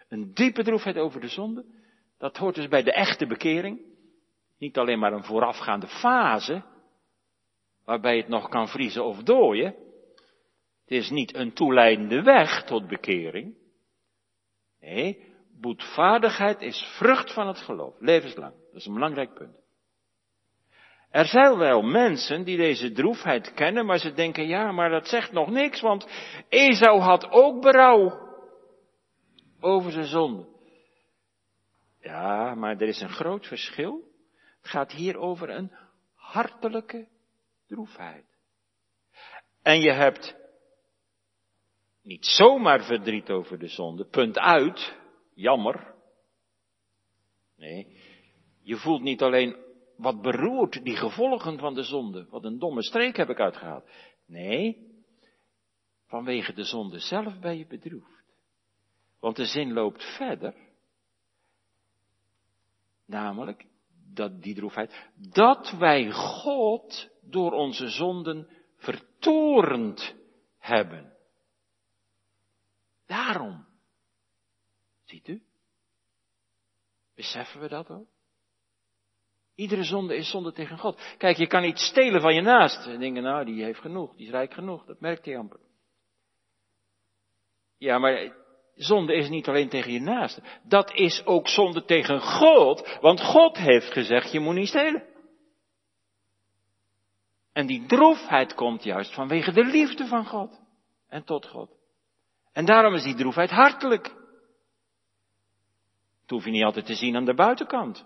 [0.09, 1.65] een diepe droefheid over de zonde,
[2.17, 3.85] dat hoort dus bij de echte bekering.
[4.57, 6.63] Niet alleen maar een voorafgaande fase,
[7.85, 9.75] waarbij het nog kan vriezen of dooien.
[10.81, 13.55] Het is niet een toeleidende weg tot bekering.
[14.79, 18.53] Nee, boetvaardigheid is vrucht van het geloof, levenslang.
[18.53, 19.66] Dat is een belangrijk punt.
[21.17, 25.31] Er zijn wel mensen die deze droefheid kennen, maar ze denken, ja, maar dat zegt
[25.31, 26.07] nog niks, want
[26.49, 28.35] Esau had ook berouw
[29.59, 30.47] over zijn zonde.
[31.99, 34.03] Ja, maar er is een groot verschil.
[34.61, 35.71] Het gaat hier over een
[36.15, 37.07] hartelijke
[37.67, 38.25] droefheid.
[39.61, 40.35] En je hebt
[42.03, 44.95] niet zomaar verdriet over de zonde, punt uit,
[45.33, 45.93] jammer.
[47.55, 48.01] Nee,
[48.61, 49.65] je voelt niet alleen
[49.97, 52.25] wat beroert die gevolgen van de zonde.
[52.29, 53.89] Wat een domme streek heb ik uitgehaald.
[54.25, 54.87] Nee,
[56.05, 58.23] vanwege de zonde zelf ben je bedroefd.
[59.19, 60.55] Want de zin loopt verder.
[63.05, 63.65] Namelijk,
[64.13, 70.15] dat die droefheid, dat wij God door onze zonden vertorend
[70.57, 71.13] hebben.
[73.05, 73.65] Daarom.
[75.03, 75.43] Ziet u?
[77.15, 78.16] Beseffen we dat ook?
[79.57, 81.15] Iedere zonde is zonde tegen God.
[81.17, 82.85] Kijk, je kan niet stelen van je naast.
[82.85, 84.85] En denken, nou, die heeft genoeg, die is rijk genoeg.
[84.85, 85.59] Dat merkt hij amper.
[87.77, 88.33] Ja, maar
[88.75, 90.41] zonde is niet alleen tegen je naaste.
[90.63, 92.97] Dat is ook zonde tegen God.
[93.01, 95.03] Want God heeft gezegd, je moet niet stelen.
[97.53, 100.59] En die droefheid komt juist vanwege de liefde van God.
[101.07, 101.71] En tot God.
[102.51, 104.03] En daarom is die droefheid hartelijk.
[106.19, 108.05] Dat hoef je niet altijd te zien aan de buitenkant.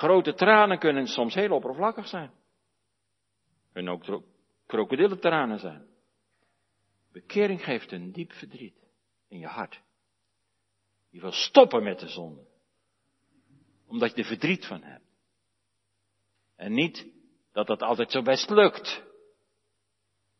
[0.00, 2.32] Grote tranen kunnen soms heel oppervlakkig zijn.
[3.72, 4.22] Kunnen ook
[4.66, 5.86] krokodillentranen zijn.
[7.12, 8.86] Bekering geeft een diep verdriet
[9.28, 9.80] in je hart.
[11.10, 12.46] Je wil stoppen met de zonde.
[13.86, 15.04] Omdat je er verdriet van hebt.
[16.56, 17.06] En niet
[17.52, 19.02] dat dat altijd zo best lukt.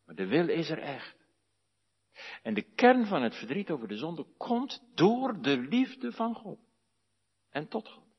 [0.05, 1.17] Maar de wil is er echt.
[2.43, 6.59] En de kern van het verdriet over de zonde komt door de liefde van God.
[7.51, 8.10] En tot God.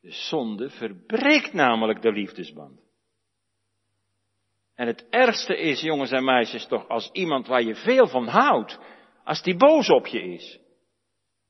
[0.00, 2.80] De zonde verbreekt namelijk de liefdesband.
[4.74, 8.78] En het ergste is, jongens en meisjes, toch als iemand waar je veel van houdt,
[9.24, 10.60] als die boos op je is.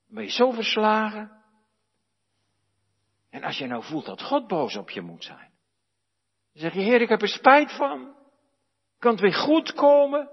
[0.09, 1.31] Ben je zo verslagen.
[3.31, 5.51] En als je nou voelt dat God boos op je moet zijn.
[6.53, 8.15] Dan zeg je, Heer, ik heb er spijt van.
[8.99, 10.31] Kan het weer goed komen?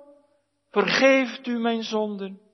[0.70, 2.47] Vergeeft u mijn zonden?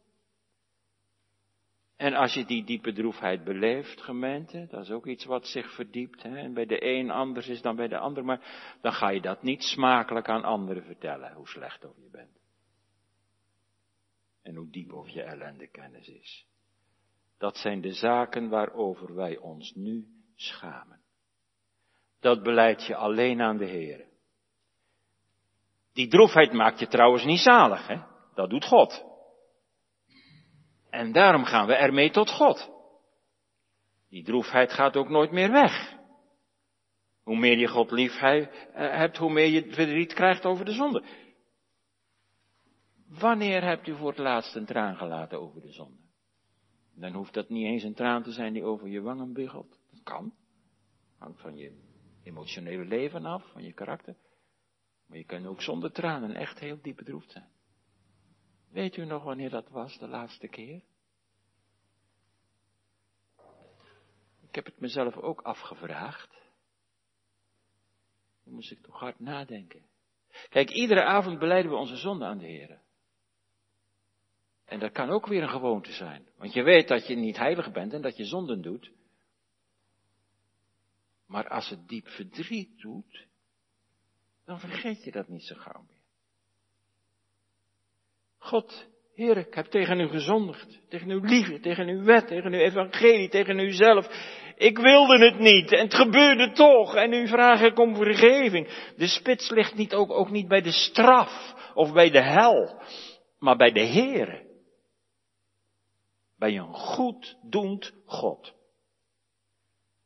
[1.97, 6.23] En als je die diepe droefheid beleeft, gemeente, dat is ook iets wat zich verdiept.
[6.23, 6.37] Hè?
[6.37, 8.25] En bij de een anders is dan bij de ander.
[8.25, 12.41] Maar dan ga je dat niet smakelijk aan anderen vertellen, hoe slecht of je bent.
[14.41, 16.45] En hoe diep of je ellende kennis is.
[17.37, 21.01] Dat zijn de zaken waarover wij ons nu schamen.
[22.19, 24.05] Dat beleid je alleen aan de Heer.
[25.93, 27.97] Die droefheid maakt je trouwens niet zalig, hè?
[28.33, 29.12] Dat doet God.
[30.93, 32.71] En daarom gaan we ermee tot God.
[34.09, 35.97] Die droefheid gaat ook nooit meer weg.
[37.23, 41.03] Hoe meer je God lief eh, hebt, hoe meer je verdriet krijgt over de zonde.
[43.07, 46.01] Wanneer hebt u voor het laatst een traan gelaten over de zonde?
[46.95, 49.79] Dan hoeft dat niet eens een traan te zijn die over je wangen biggelt.
[49.91, 50.33] Dat kan.
[51.17, 51.71] Hangt van je
[52.23, 54.15] emotionele leven af, van je karakter.
[55.07, 57.49] Maar je kan ook zonder tranen echt heel diep bedroefd zijn.
[58.73, 60.81] Weet u nog wanneer dat was, de laatste keer?
[64.41, 66.41] Ik heb het mezelf ook afgevraagd.
[68.43, 69.85] Dan moest ik toch hard nadenken.
[70.49, 72.81] Kijk, iedere avond beleiden we onze zonde aan de Heer.
[74.65, 76.27] En dat kan ook weer een gewoonte zijn.
[76.37, 78.91] Want je weet dat je niet heilig bent en dat je zonden doet.
[81.25, 83.27] Maar als het diep verdriet doet,
[84.45, 85.85] dan vergeet je dat niet zo gauw.
[88.43, 92.59] God, Heer, ik heb tegen u gezondigd, tegen uw liefde, tegen uw wet, tegen uw
[92.59, 94.07] evangelie, tegen uzelf.
[94.57, 98.93] Ik wilde het niet en het gebeurde toch en u vraag ik om vergeving.
[98.97, 102.81] De spits ligt niet ook, ook niet bij de straf of bij de hel,
[103.39, 104.45] maar bij de Heer.
[106.37, 108.53] Bij een goeddoend God.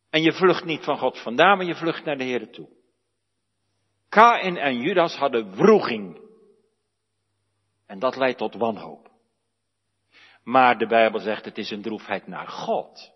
[0.10, 2.70] En je vlucht niet van God vandaan, maar je vlucht naar de Heer toe.
[4.10, 6.27] Kain en Judas hadden wroeging.
[7.88, 9.12] En dat leidt tot wanhoop.
[10.44, 13.12] Maar de Bijbel zegt het is een droefheid naar God.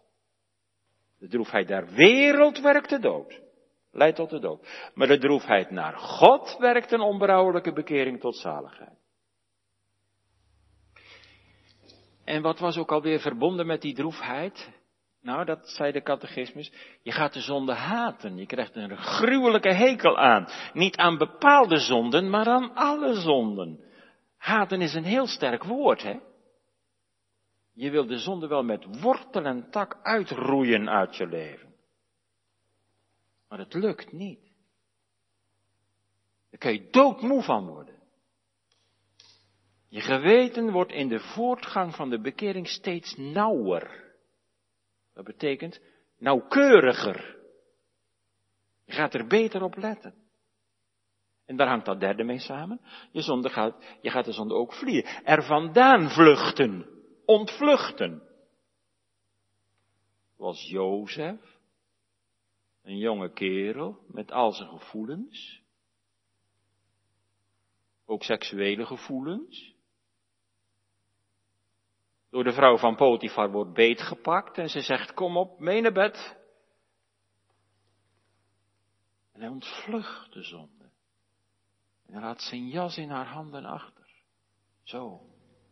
[1.19, 3.41] De droefheid der wereld werkt de dood.
[3.91, 4.91] Leidt tot de dood.
[4.93, 8.99] Maar de droefheid naar God werkt een onberouwelijke bekering tot zaligheid.
[12.23, 14.69] En wat was ook alweer verbonden met die droefheid?
[15.21, 16.71] Nou, dat zei de catechismus.
[17.03, 18.37] Je gaat de zonde haten.
[18.37, 20.47] Je krijgt een gruwelijke hekel aan.
[20.73, 23.90] Niet aan bepaalde zonden, maar aan alle zonden.
[24.41, 26.19] Haten is een heel sterk woord, hè?
[27.73, 31.75] Je wil de zonde wel met wortel en tak uitroeien uit je leven.
[33.47, 34.51] Maar het lukt niet.
[36.49, 37.99] Daar kan je doodmoe van worden.
[39.87, 44.15] Je geweten wordt in de voortgang van de bekering steeds nauwer.
[45.13, 45.81] Dat betekent
[46.17, 47.37] nauwkeuriger.
[48.85, 50.20] Je gaat er beter op letten.
[51.45, 52.81] En daar hangt dat derde mee samen.
[53.11, 55.25] Je, zonde gaat, je gaat de zonde ook vliegen.
[55.25, 56.89] Er vandaan vluchten.
[57.25, 58.21] Ontvluchten.
[60.37, 61.59] Was Jozef.
[62.83, 65.61] Een jonge kerel met al zijn gevoelens.
[68.05, 69.75] Ook seksuele gevoelens.
[72.29, 76.37] Door de vrouw van Potifar wordt beetgepakt en ze zegt, kom op, mee naar bed.
[79.31, 80.80] En hij ontvlucht de zonde.
[82.11, 84.07] En laat zijn jas in haar handen achter.
[84.83, 85.21] Zo.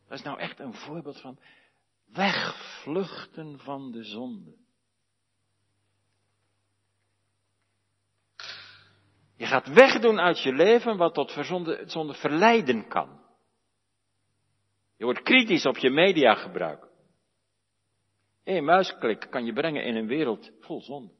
[0.07, 1.39] Dat is nou echt een voorbeeld van
[2.05, 4.57] wegvluchten van de zonde.
[9.35, 13.19] Je gaat wegdoen uit je leven wat tot zonde, zonde verleiden kan.
[14.97, 16.87] Je wordt kritisch op je mediagebruik.
[18.43, 21.13] Eén muisklik kan je brengen in een wereld vol zonde.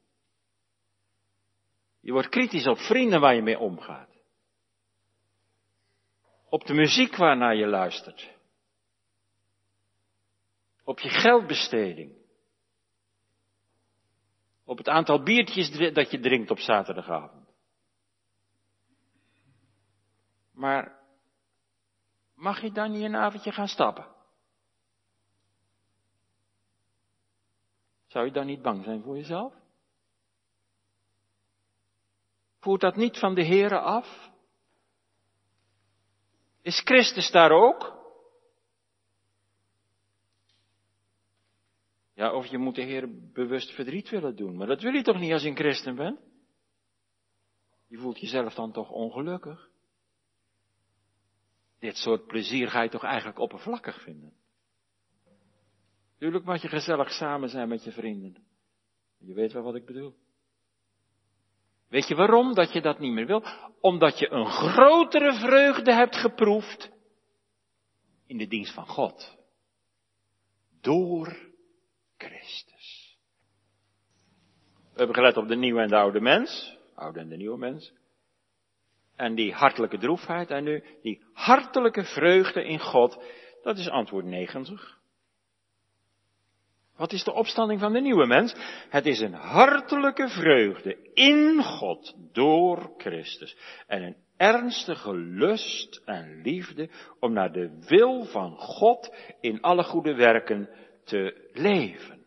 [2.00, 4.09] Je wordt kritisch op vrienden waar je mee omgaat.
[6.50, 8.30] Op de muziek waarnaar je luistert.
[10.84, 12.18] Op je geldbesteding.
[14.64, 17.48] Op het aantal biertjes dat je drinkt op zaterdagavond.
[20.52, 20.98] Maar
[22.34, 24.06] mag je dan niet een avondje gaan stappen?
[28.06, 29.54] Zou je dan niet bang zijn voor jezelf?
[32.58, 34.29] Voert dat niet van de Here af?
[36.62, 37.98] Is Christus daar ook?
[42.14, 44.56] Ja, of je moet de Heer bewust verdriet willen doen.
[44.56, 46.20] Maar dat wil je toch niet als je een christen bent?
[47.86, 49.70] Je voelt jezelf dan toch ongelukkig?
[51.78, 54.32] Dit soort plezier ga je toch eigenlijk oppervlakkig vinden?
[56.18, 58.44] Tuurlijk mag je gezellig samen zijn met je vrienden.
[59.18, 60.14] Je weet wel wat ik bedoel.
[61.90, 63.44] Weet je waarom dat je dat niet meer wil?
[63.80, 66.90] Omdat je een grotere vreugde hebt geproefd
[68.26, 69.38] in de dienst van God.
[70.80, 71.36] Door
[72.16, 73.18] Christus.
[74.92, 76.78] We hebben gelet op de nieuwe en de oude mens.
[76.94, 77.92] Oude en de nieuwe mens.
[79.16, 83.24] En die hartelijke droefheid en nu die hartelijke vreugde in God.
[83.62, 84.99] Dat is antwoord 90.
[87.00, 88.54] Wat is de opstanding van de nieuwe mens?
[88.88, 93.56] Het is een hartelijke vreugde in God door Christus.
[93.86, 96.90] En een ernstige lust en liefde
[97.20, 100.68] om naar de wil van God in alle goede werken
[101.04, 102.24] te leven.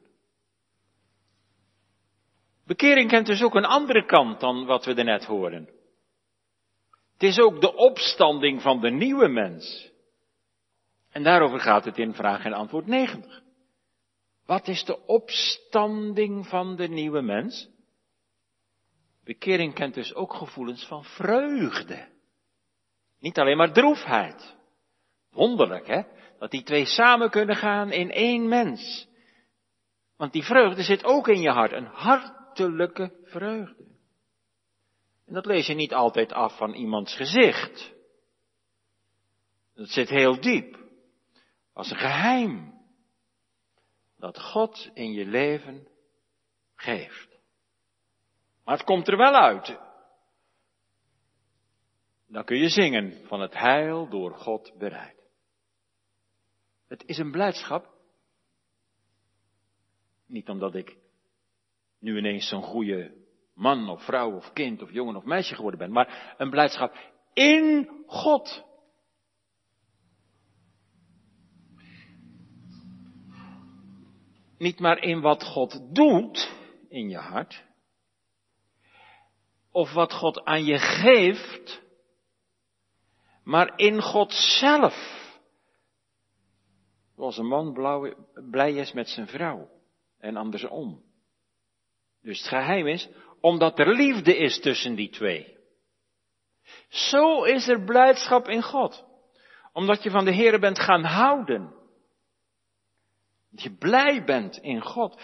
[2.66, 5.70] Bekering kent dus ook een andere kant dan wat we er net hoorden.
[7.14, 9.92] Het is ook de opstanding van de nieuwe mens.
[11.12, 13.43] En daarover gaat het in vraag en antwoord 90.
[14.46, 17.70] Wat is de opstanding van de nieuwe mens?
[19.24, 22.08] Bekering kent dus ook gevoelens van vreugde.
[23.20, 24.56] Niet alleen maar droefheid.
[25.32, 26.02] Wonderlijk, hè?
[26.40, 29.08] Dat die twee samen kunnen gaan in één mens.
[30.18, 31.72] Want die vreugde zit ook in je hart.
[31.72, 33.84] Een hartelijke vreugde.
[35.26, 37.94] En dat lees je niet altijd af van iemands gezicht.
[39.76, 40.78] Dat zit heel diep.
[41.74, 42.73] Als een geheim
[44.24, 45.88] dat God in je leven
[46.76, 47.40] geeft.
[48.64, 49.80] Maar het komt er wel uit.
[52.28, 55.24] Dan kun je zingen van het heil door God bereid.
[56.88, 57.94] Het is een blijdschap.
[60.26, 60.98] Niet omdat ik
[62.00, 65.92] nu ineens zo'n goede man of vrouw of kind of jongen of meisje geworden ben,
[65.92, 66.96] maar een blijdschap
[67.34, 68.64] in God.
[74.64, 76.52] Niet maar in wat God doet
[76.90, 77.64] in je hart.
[79.72, 81.82] Of wat God aan je geeft.
[83.44, 84.96] Maar in God zelf.
[87.16, 87.74] Zoals een man
[88.50, 89.70] blij is met zijn vrouw.
[90.20, 91.04] En andersom.
[92.22, 93.10] Dus het geheim is,
[93.42, 95.58] omdat er liefde is tussen die twee.
[96.88, 99.06] Zo is er blijdschap in God.
[99.74, 101.82] Omdat je van de Heer bent gaan houden.
[103.56, 105.22] Je blij bent in God.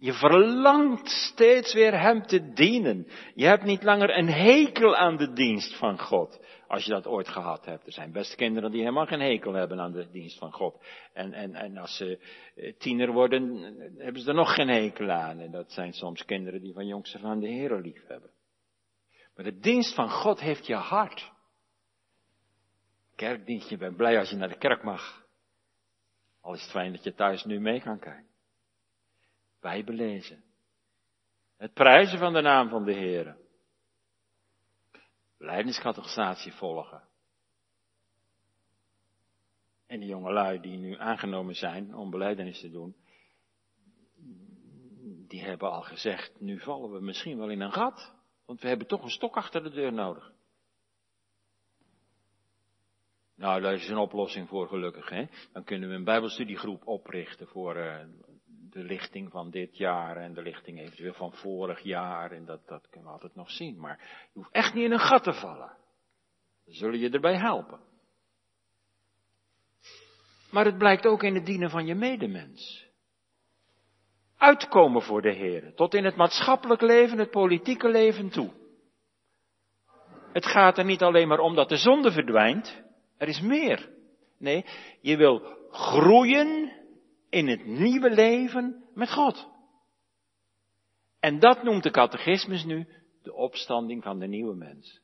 [0.00, 3.06] Je verlangt steeds weer Hem te dienen.
[3.34, 6.46] Je hebt niet langer een hekel aan de dienst van God.
[6.66, 7.86] Als je dat ooit gehad hebt.
[7.86, 10.84] Er zijn best kinderen die helemaal geen hekel hebben aan de dienst van God.
[11.12, 12.24] En, en, en als ze
[12.54, 13.62] eh, tiener worden,
[13.98, 15.40] hebben ze er nog geen hekel aan.
[15.40, 18.30] En dat zijn soms kinderen die van jongs af aan de Heer lief hebben.
[19.34, 21.32] Maar de dienst van God heeft je hart.
[23.16, 25.19] Kerkdienst, je bent blij als je naar de kerk mag.
[26.40, 28.28] Al is het fijn dat je thuis nu mee kan kijken.
[29.60, 30.44] Bijbel lezen.
[31.56, 33.36] Het prijzen van de naam van de Heer.
[35.38, 37.08] Leidingscategorisatie volgen.
[39.86, 42.96] En die jongelui die nu aangenomen zijn om beleidenis te doen,
[45.28, 48.14] die hebben al gezegd, nu vallen we misschien wel in een gat,
[48.46, 50.32] want we hebben toch een stok achter de deur nodig.
[53.40, 55.08] Nou, daar is een oplossing voor gelukkig.
[55.08, 55.24] Hè?
[55.52, 57.96] Dan kunnen we een bijbelstudiegroep oprichten voor uh,
[58.70, 62.32] de lichting van dit jaar en de lichting eventueel van vorig jaar.
[62.32, 63.80] En dat, dat kunnen we altijd nog zien.
[63.80, 63.98] Maar
[64.32, 65.76] je hoeft echt niet in een gat te vallen.
[66.64, 67.80] Dan zullen je erbij helpen.
[70.50, 72.86] Maar het blijkt ook in het dienen van je medemens.
[74.36, 78.52] Uitkomen voor de Heer, tot in het maatschappelijk leven, het politieke leven toe.
[80.32, 82.88] Het gaat er niet alleen maar om dat de zonde verdwijnt,
[83.20, 83.88] er is meer.
[84.38, 84.64] Nee,
[85.00, 85.38] je wil
[85.70, 86.72] groeien
[87.28, 89.48] in het nieuwe leven met God.
[91.18, 92.88] En dat noemt de catechismus nu
[93.22, 95.00] de opstanding van de nieuwe mens.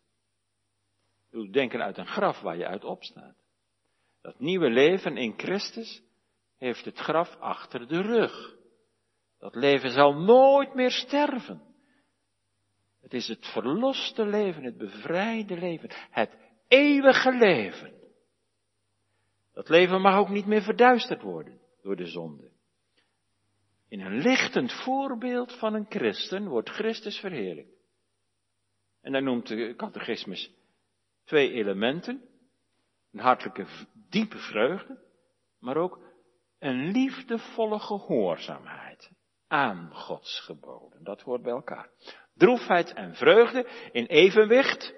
[1.31, 3.37] Doe denken uit een graf waar je uit opstaat.
[4.23, 6.03] Dat nieuwe leven in Christus,
[6.57, 8.57] heeft het graf achter de rug.
[9.39, 11.63] Dat leven zal nooit meer sterven.
[13.01, 16.37] Het is het verloste leven, het bevrijde leven, het
[16.69, 17.96] eeuwige leven.
[19.57, 22.51] Dat leven mag ook niet meer verduisterd worden door de zonde.
[23.89, 27.77] In een lichtend voorbeeld van een christen wordt Christus verheerlijkt.
[29.01, 30.53] En dan noemt de catechismus
[31.25, 32.23] twee elementen.
[33.13, 33.67] Een hartelijke,
[34.11, 34.99] diepe vreugde,
[35.61, 36.01] maar ook
[36.59, 39.11] een liefdevolle gehoorzaamheid
[39.47, 41.05] aan Gods geboden.
[41.05, 41.91] Dat hoort bij elkaar.
[42.35, 44.95] Droefheid en vreugde in evenwicht.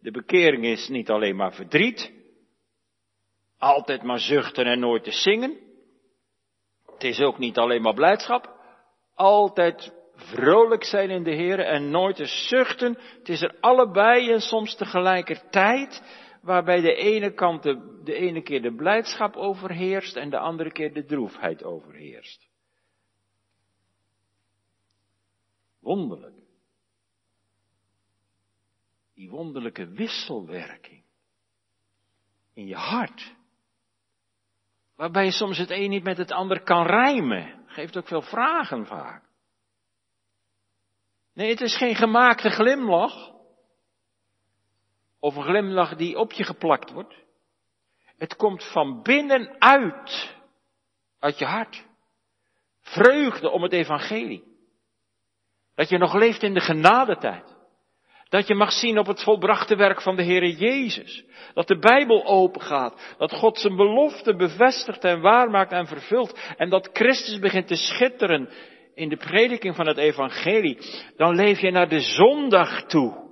[0.00, 2.19] De bekering is niet alleen maar verdriet,
[3.60, 5.58] altijd maar zuchten en nooit te zingen.
[6.86, 8.58] Het is ook niet alleen maar blijdschap,
[9.14, 12.98] altijd vrolijk zijn in de Heer en nooit te zuchten.
[13.18, 16.02] Het is er allebei en soms tegelijkertijd,
[16.42, 20.92] waarbij de ene kant de, de ene keer de blijdschap overheerst en de andere keer
[20.92, 22.48] de droefheid overheerst.
[25.80, 26.38] Wonderlijk.
[29.14, 31.04] Die wonderlijke wisselwerking
[32.54, 33.38] in je hart.
[35.00, 37.64] Waarbij je soms het een niet met het ander kan rijmen.
[37.66, 39.24] Geeft ook veel vragen vaak.
[41.34, 43.30] Nee, het is geen gemaakte glimlach.
[45.18, 47.14] Of een glimlach die op je geplakt wordt.
[48.16, 50.36] Het komt van binnenuit.
[51.18, 51.86] Uit je hart.
[52.80, 54.44] Vreugde om het evangelie.
[55.74, 57.56] Dat je nog leeft in de genadetijd.
[58.30, 61.24] Dat je mag zien op het volbrachte werk van de Heere Jezus.
[61.54, 63.14] Dat de Bijbel open gaat.
[63.18, 66.38] Dat God zijn belofte bevestigt en waarmaakt en vervult.
[66.56, 68.48] En dat Christus begint te schitteren
[68.94, 70.78] in de prediking van het Evangelie.
[71.16, 73.28] Dan leef je naar de zondag toe.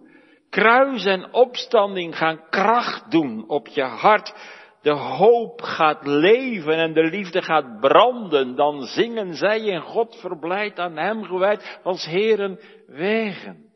[0.50, 4.34] Kruis en opstanding gaan kracht doen op je hart.
[4.82, 8.56] De hoop gaat leven en de liefde gaat branden.
[8.56, 13.67] Dan zingen zij in God verblijd aan Hem gewijd als Heren wegen.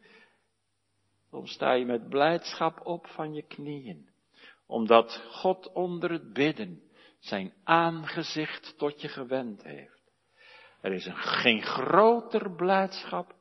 [1.32, 4.08] Dan sta je met blijdschap op van je knieën,
[4.66, 6.82] omdat God onder het bidden
[7.18, 10.12] zijn aangezicht tot je gewend heeft.
[10.80, 13.34] Er is een, geen groter blijdschap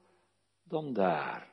[0.63, 1.49] dan daar,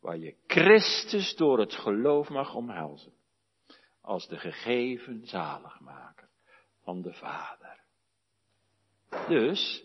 [0.00, 3.14] waar je Christus door het geloof mag omhelzen,
[4.00, 6.28] als de gegeven zaligmaker
[6.82, 7.80] van de Vader.
[9.28, 9.84] Dus,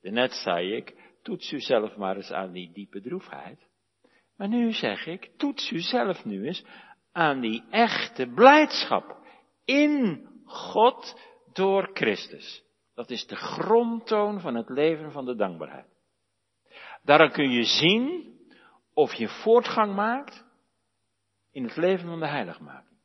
[0.00, 3.72] net zei ik, toets u zelf maar eens aan die diepe droefheid.
[4.36, 6.64] Maar nu zeg ik, toets u zelf nu eens
[7.12, 9.16] aan die echte blijdschap
[9.64, 11.20] in God
[11.52, 12.62] door Christus.
[12.94, 15.86] Dat is de grondtoon van het leven van de dankbaarheid.
[17.02, 18.34] Daarom kun je zien
[18.94, 20.44] of je voortgang maakt
[21.50, 22.98] in het leven van de heiligmaking.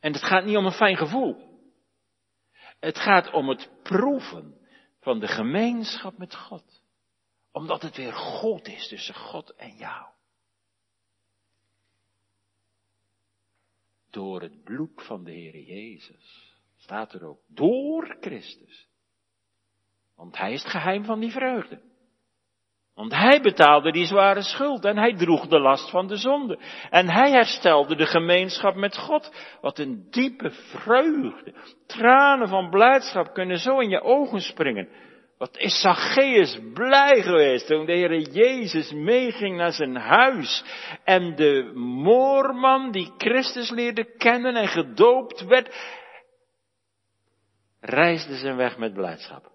[0.00, 1.46] En het gaat niet om een fijn gevoel.
[2.80, 4.54] Het gaat om het proeven
[5.00, 6.77] van de gemeenschap met God
[7.52, 10.06] omdat het weer God is tussen God en jou.
[14.10, 16.56] Door het bloed van de Heer Jezus.
[16.76, 17.40] Staat er ook.
[17.46, 18.88] Door Christus.
[20.16, 21.80] Want Hij is het geheim van die vreugde.
[22.94, 26.58] Want Hij betaalde die zware schuld en Hij droeg de last van de zonde.
[26.90, 29.34] En Hij herstelde de gemeenschap met God.
[29.60, 31.54] Wat een diepe vreugde.
[31.86, 34.88] Tranen van blijdschap kunnen zo in je ogen springen.
[35.38, 40.64] Wat is Zacchaeus blij geweest toen de Heer Jezus meeging naar zijn huis.
[41.04, 45.74] En de moorman die Christus leerde kennen en gedoopt werd,
[47.80, 49.52] reisde zijn weg met blijdschap.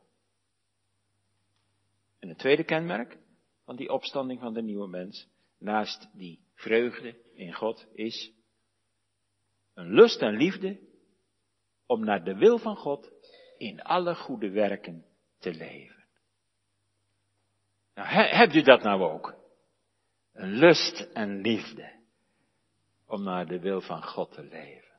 [2.20, 3.18] En het tweede kenmerk
[3.66, 5.28] van die opstanding van de nieuwe mens,
[5.60, 8.32] naast die vreugde in God, is
[9.74, 10.80] een lust en liefde
[11.86, 13.12] om naar de wil van God
[13.58, 15.06] in alle goede werken
[15.44, 16.04] te leven.
[17.96, 19.36] Nou, hebt u dat nou ook?
[20.34, 21.92] Een lust en liefde
[23.06, 24.92] om naar de wil van God te leven.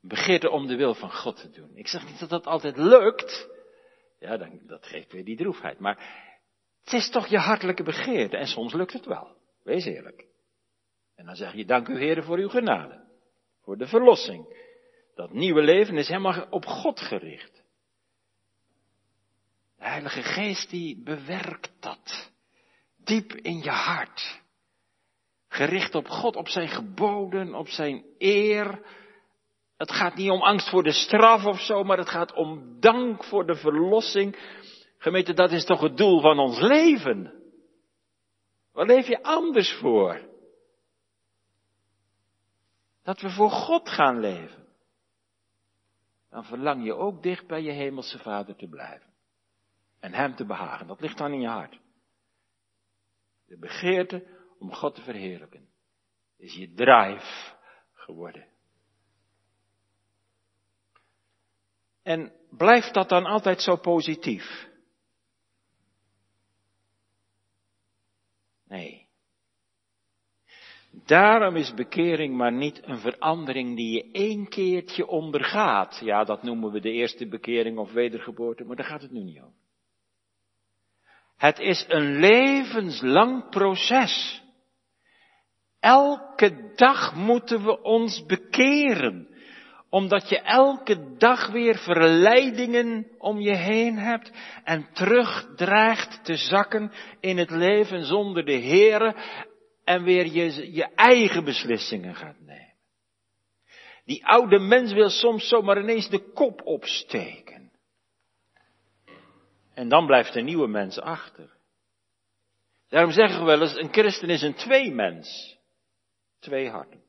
[0.00, 1.76] Begeerte om de wil van God te doen.
[1.76, 3.48] Ik zeg niet dat dat altijd lukt.
[4.18, 5.78] Ja, dan, dat geeft weer die droefheid.
[5.78, 6.24] Maar
[6.84, 8.36] het is toch je hartelijke begeerte.
[8.36, 9.36] En soms lukt het wel.
[9.62, 10.26] Wees eerlijk.
[11.14, 13.04] En dan zeg je, dank u heren voor uw genade.
[13.62, 14.64] Voor de verlossing.
[15.14, 17.55] Dat nieuwe leven is helemaal op God gericht.
[19.76, 22.30] De Heilige Geest die bewerkt dat.
[22.96, 24.40] Diep in je hart.
[25.48, 28.86] Gericht op God, op zijn geboden, op zijn eer.
[29.76, 33.24] Het gaat niet om angst voor de straf of zo, maar het gaat om dank
[33.24, 34.36] voor de verlossing.
[34.98, 37.32] Gemeente, dat is toch het doel van ons leven?
[38.72, 40.20] Waar leef je anders voor?
[43.02, 44.64] Dat we voor God gaan leven.
[46.30, 49.15] dan verlang je ook dicht bij je hemelse vader te blijven.
[50.00, 50.86] En hem te behagen.
[50.86, 51.80] Dat ligt dan in je hart.
[53.46, 54.26] De begeerte
[54.58, 55.68] om God te verheerlijken
[56.36, 57.54] is je drive
[57.92, 58.46] geworden.
[62.02, 64.68] En blijft dat dan altijd zo positief?
[68.64, 69.08] Nee.
[70.90, 76.00] Daarom is bekering maar niet een verandering die je één keertje ondergaat.
[76.02, 79.42] Ja, dat noemen we de eerste bekering of wedergeboorte, maar daar gaat het nu niet
[79.42, 79.54] om.
[81.36, 84.42] Het is een levenslang proces.
[85.80, 89.34] Elke dag moeten we ons bekeren
[89.90, 94.32] omdat je elke dag weer verleidingen om je heen hebt
[94.64, 99.16] en terug dreigt te zakken in het leven zonder de Heere
[99.84, 102.74] en weer je, je eigen beslissingen gaat nemen.
[104.04, 107.55] Die oude mens wil soms zomaar ineens de kop opsteken.
[109.76, 111.56] En dan blijft de nieuwe mens achter.
[112.88, 115.58] Daarom zeggen we wel eens, een christen is een twee-mens.
[116.38, 117.04] Twee harten.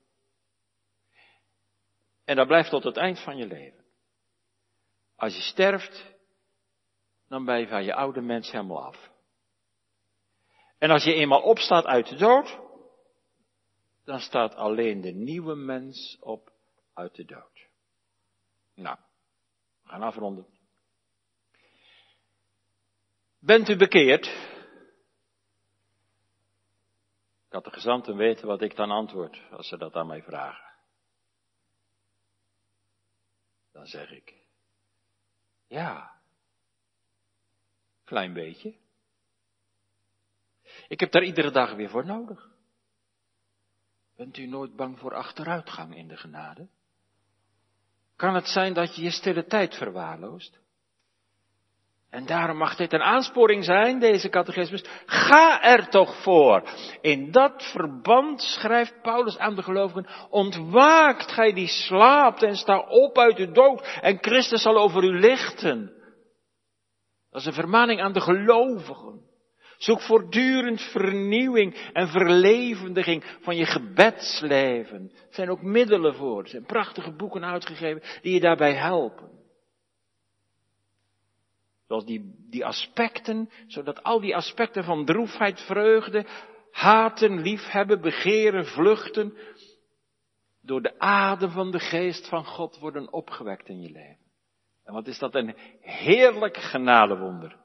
[2.26, 3.86] En dat blijft tot het eind van je leven.
[5.15, 6.15] Als je sterft,
[7.28, 9.09] dan ben je van je oude mens helemaal af.
[10.78, 12.59] En als je eenmaal opstaat uit de dood,
[14.03, 16.51] dan staat alleen de nieuwe mens op
[16.93, 17.68] uit de dood.
[18.76, 18.97] Nou,
[19.84, 20.57] we gaan afronden.
[23.39, 24.25] Bent u bekeerd?
[27.45, 30.73] Ik had de gezanten weten wat ik dan antwoord als ze dat aan mij vragen.
[33.71, 34.33] Dan zeg ik,
[35.67, 36.21] ja,
[38.03, 38.75] klein beetje.
[40.88, 42.49] Ik heb daar iedere dag weer voor nodig.
[44.15, 46.67] Bent u nooit bang voor achteruitgang in de genade?
[48.15, 50.59] Kan het zijn dat je je stille tijd verwaarloost?
[52.10, 54.84] En daarom mag dit een aansporing zijn, deze catechismus.
[55.05, 56.64] Ga er toch voor.
[57.01, 63.18] In dat verband schrijft Paulus aan de gelovigen, ontwaakt gij die slaapt en sta op
[63.18, 65.91] uit de dood en Christus zal over u lichten.
[67.30, 69.26] Dat is een vermaning aan de gelovigen.
[69.78, 75.12] Zoek voortdurend vernieuwing en verlevendiging van je gebedsleven.
[75.14, 76.43] Er zijn ook middelen voor.
[76.43, 79.36] Er zijn prachtige boeken uitgegeven die je daarbij helpen.
[81.88, 86.25] Zoals die, die aspecten, zodat al die aspecten van droefheid, vreugde,
[86.71, 89.38] haten, liefhebben, begeren, vluchten,
[90.61, 94.25] door de adem van de geest van God worden opgewekt in je leven.
[94.83, 97.55] En wat is dat een heerlijk genadewonder.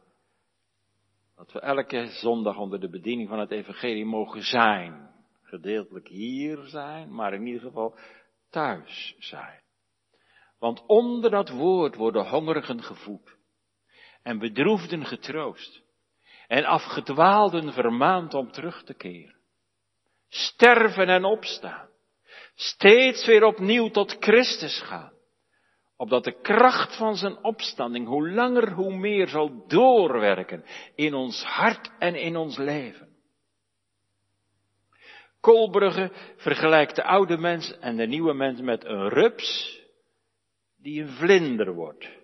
[1.36, 5.10] Dat we elke zondag onder de bediening van het evangelie mogen zijn.
[5.42, 7.98] Gedeeltelijk hier zijn, maar in ieder geval
[8.50, 9.60] thuis zijn.
[10.58, 13.40] Want onder dat woord worden hongerigen gevoed
[14.22, 15.82] en bedroefden getroost
[16.46, 19.36] en afgedwaalden vermaand om terug te keren.
[20.28, 21.88] Sterven en opstaan.
[22.54, 25.12] Steeds weer opnieuw tot Christus gaan.
[25.96, 30.64] Opdat de kracht van zijn opstanding hoe langer hoe meer zal doorwerken
[30.94, 33.08] in ons hart en in ons leven.
[35.40, 39.80] Kolbrugge vergelijkt de oude mens en de nieuwe mens met een rups
[40.76, 42.21] die een vlinder wordt.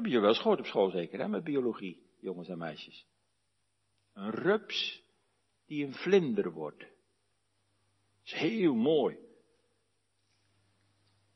[0.00, 3.06] Heb je wel eens op school zeker, hè, met biologie, jongens en meisjes.
[4.12, 5.02] Een rups
[5.66, 6.78] die een vlinder wordt.
[6.78, 6.88] Dat
[8.24, 9.18] is heel mooi.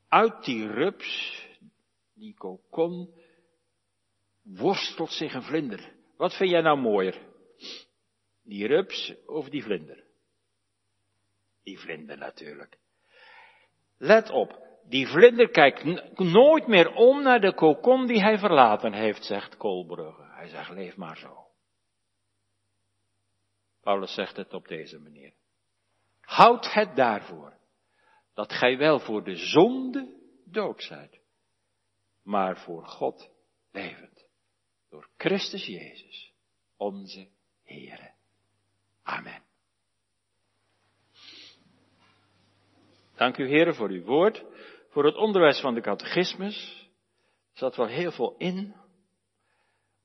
[0.08, 1.42] Uit die rups,
[2.14, 3.14] die kokon,
[4.42, 5.92] worstelt zich een vlinder.
[6.16, 7.26] Wat vind jij nou mooier?
[8.42, 10.04] Die rups of die vlinder?
[11.62, 12.78] Die vlinder natuurlijk.
[13.96, 15.84] Let op, die vlinder kijkt
[16.18, 20.22] nooit meer om naar de kokon die hij verlaten heeft, zegt Kolbrugge.
[20.22, 21.46] Hij zegt, leef maar zo.
[23.80, 25.32] Paulus zegt het op deze manier.
[26.20, 27.52] Houd het daarvoor,
[28.34, 31.20] dat gij wel voor de zonde dood zijt,
[32.22, 33.30] maar voor God
[33.72, 34.26] levend.
[34.90, 36.32] Door Christus Jezus,
[36.76, 37.28] onze
[37.62, 38.12] Heere.
[39.02, 39.42] Amen.
[43.14, 44.44] Dank u Heere voor uw woord.
[44.94, 46.88] Voor het onderwijs van de catechismus
[47.52, 48.74] zat wel heel veel in,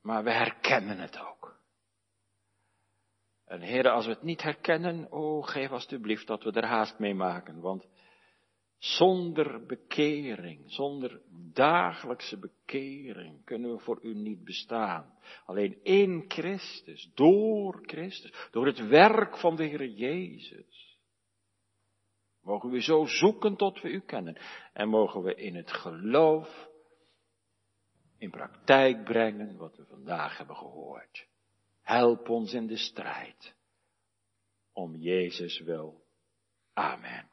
[0.02, 1.60] maar we herkennen het ook.
[3.46, 7.14] En heren, als we het niet herkennen, oh, geef alstublieft dat we er haast mee
[7.14, 7.88] maken, want
[8.78, 11.22] zonder bekering, zonder
[11.54, 15.18] dagelijkse bekering kunnen we voor u niet bestaan.
[15.46, 20.89] Alleen in Christus, door Christus, door het werk van de Heer Jezus
[22.50, 24.38] Mogen we zo zoeken tot we u kennen.
[24.74, 26.70] En mogen we in het geloof
[28.18, 31.28] in praktijk brengen wat we vandaag hebben gehoord.
[31.82, 33.56] Help ons in de strijd.
[34.74, 36.04] Om Jezus wil.
[36.74, 37.30] Amen.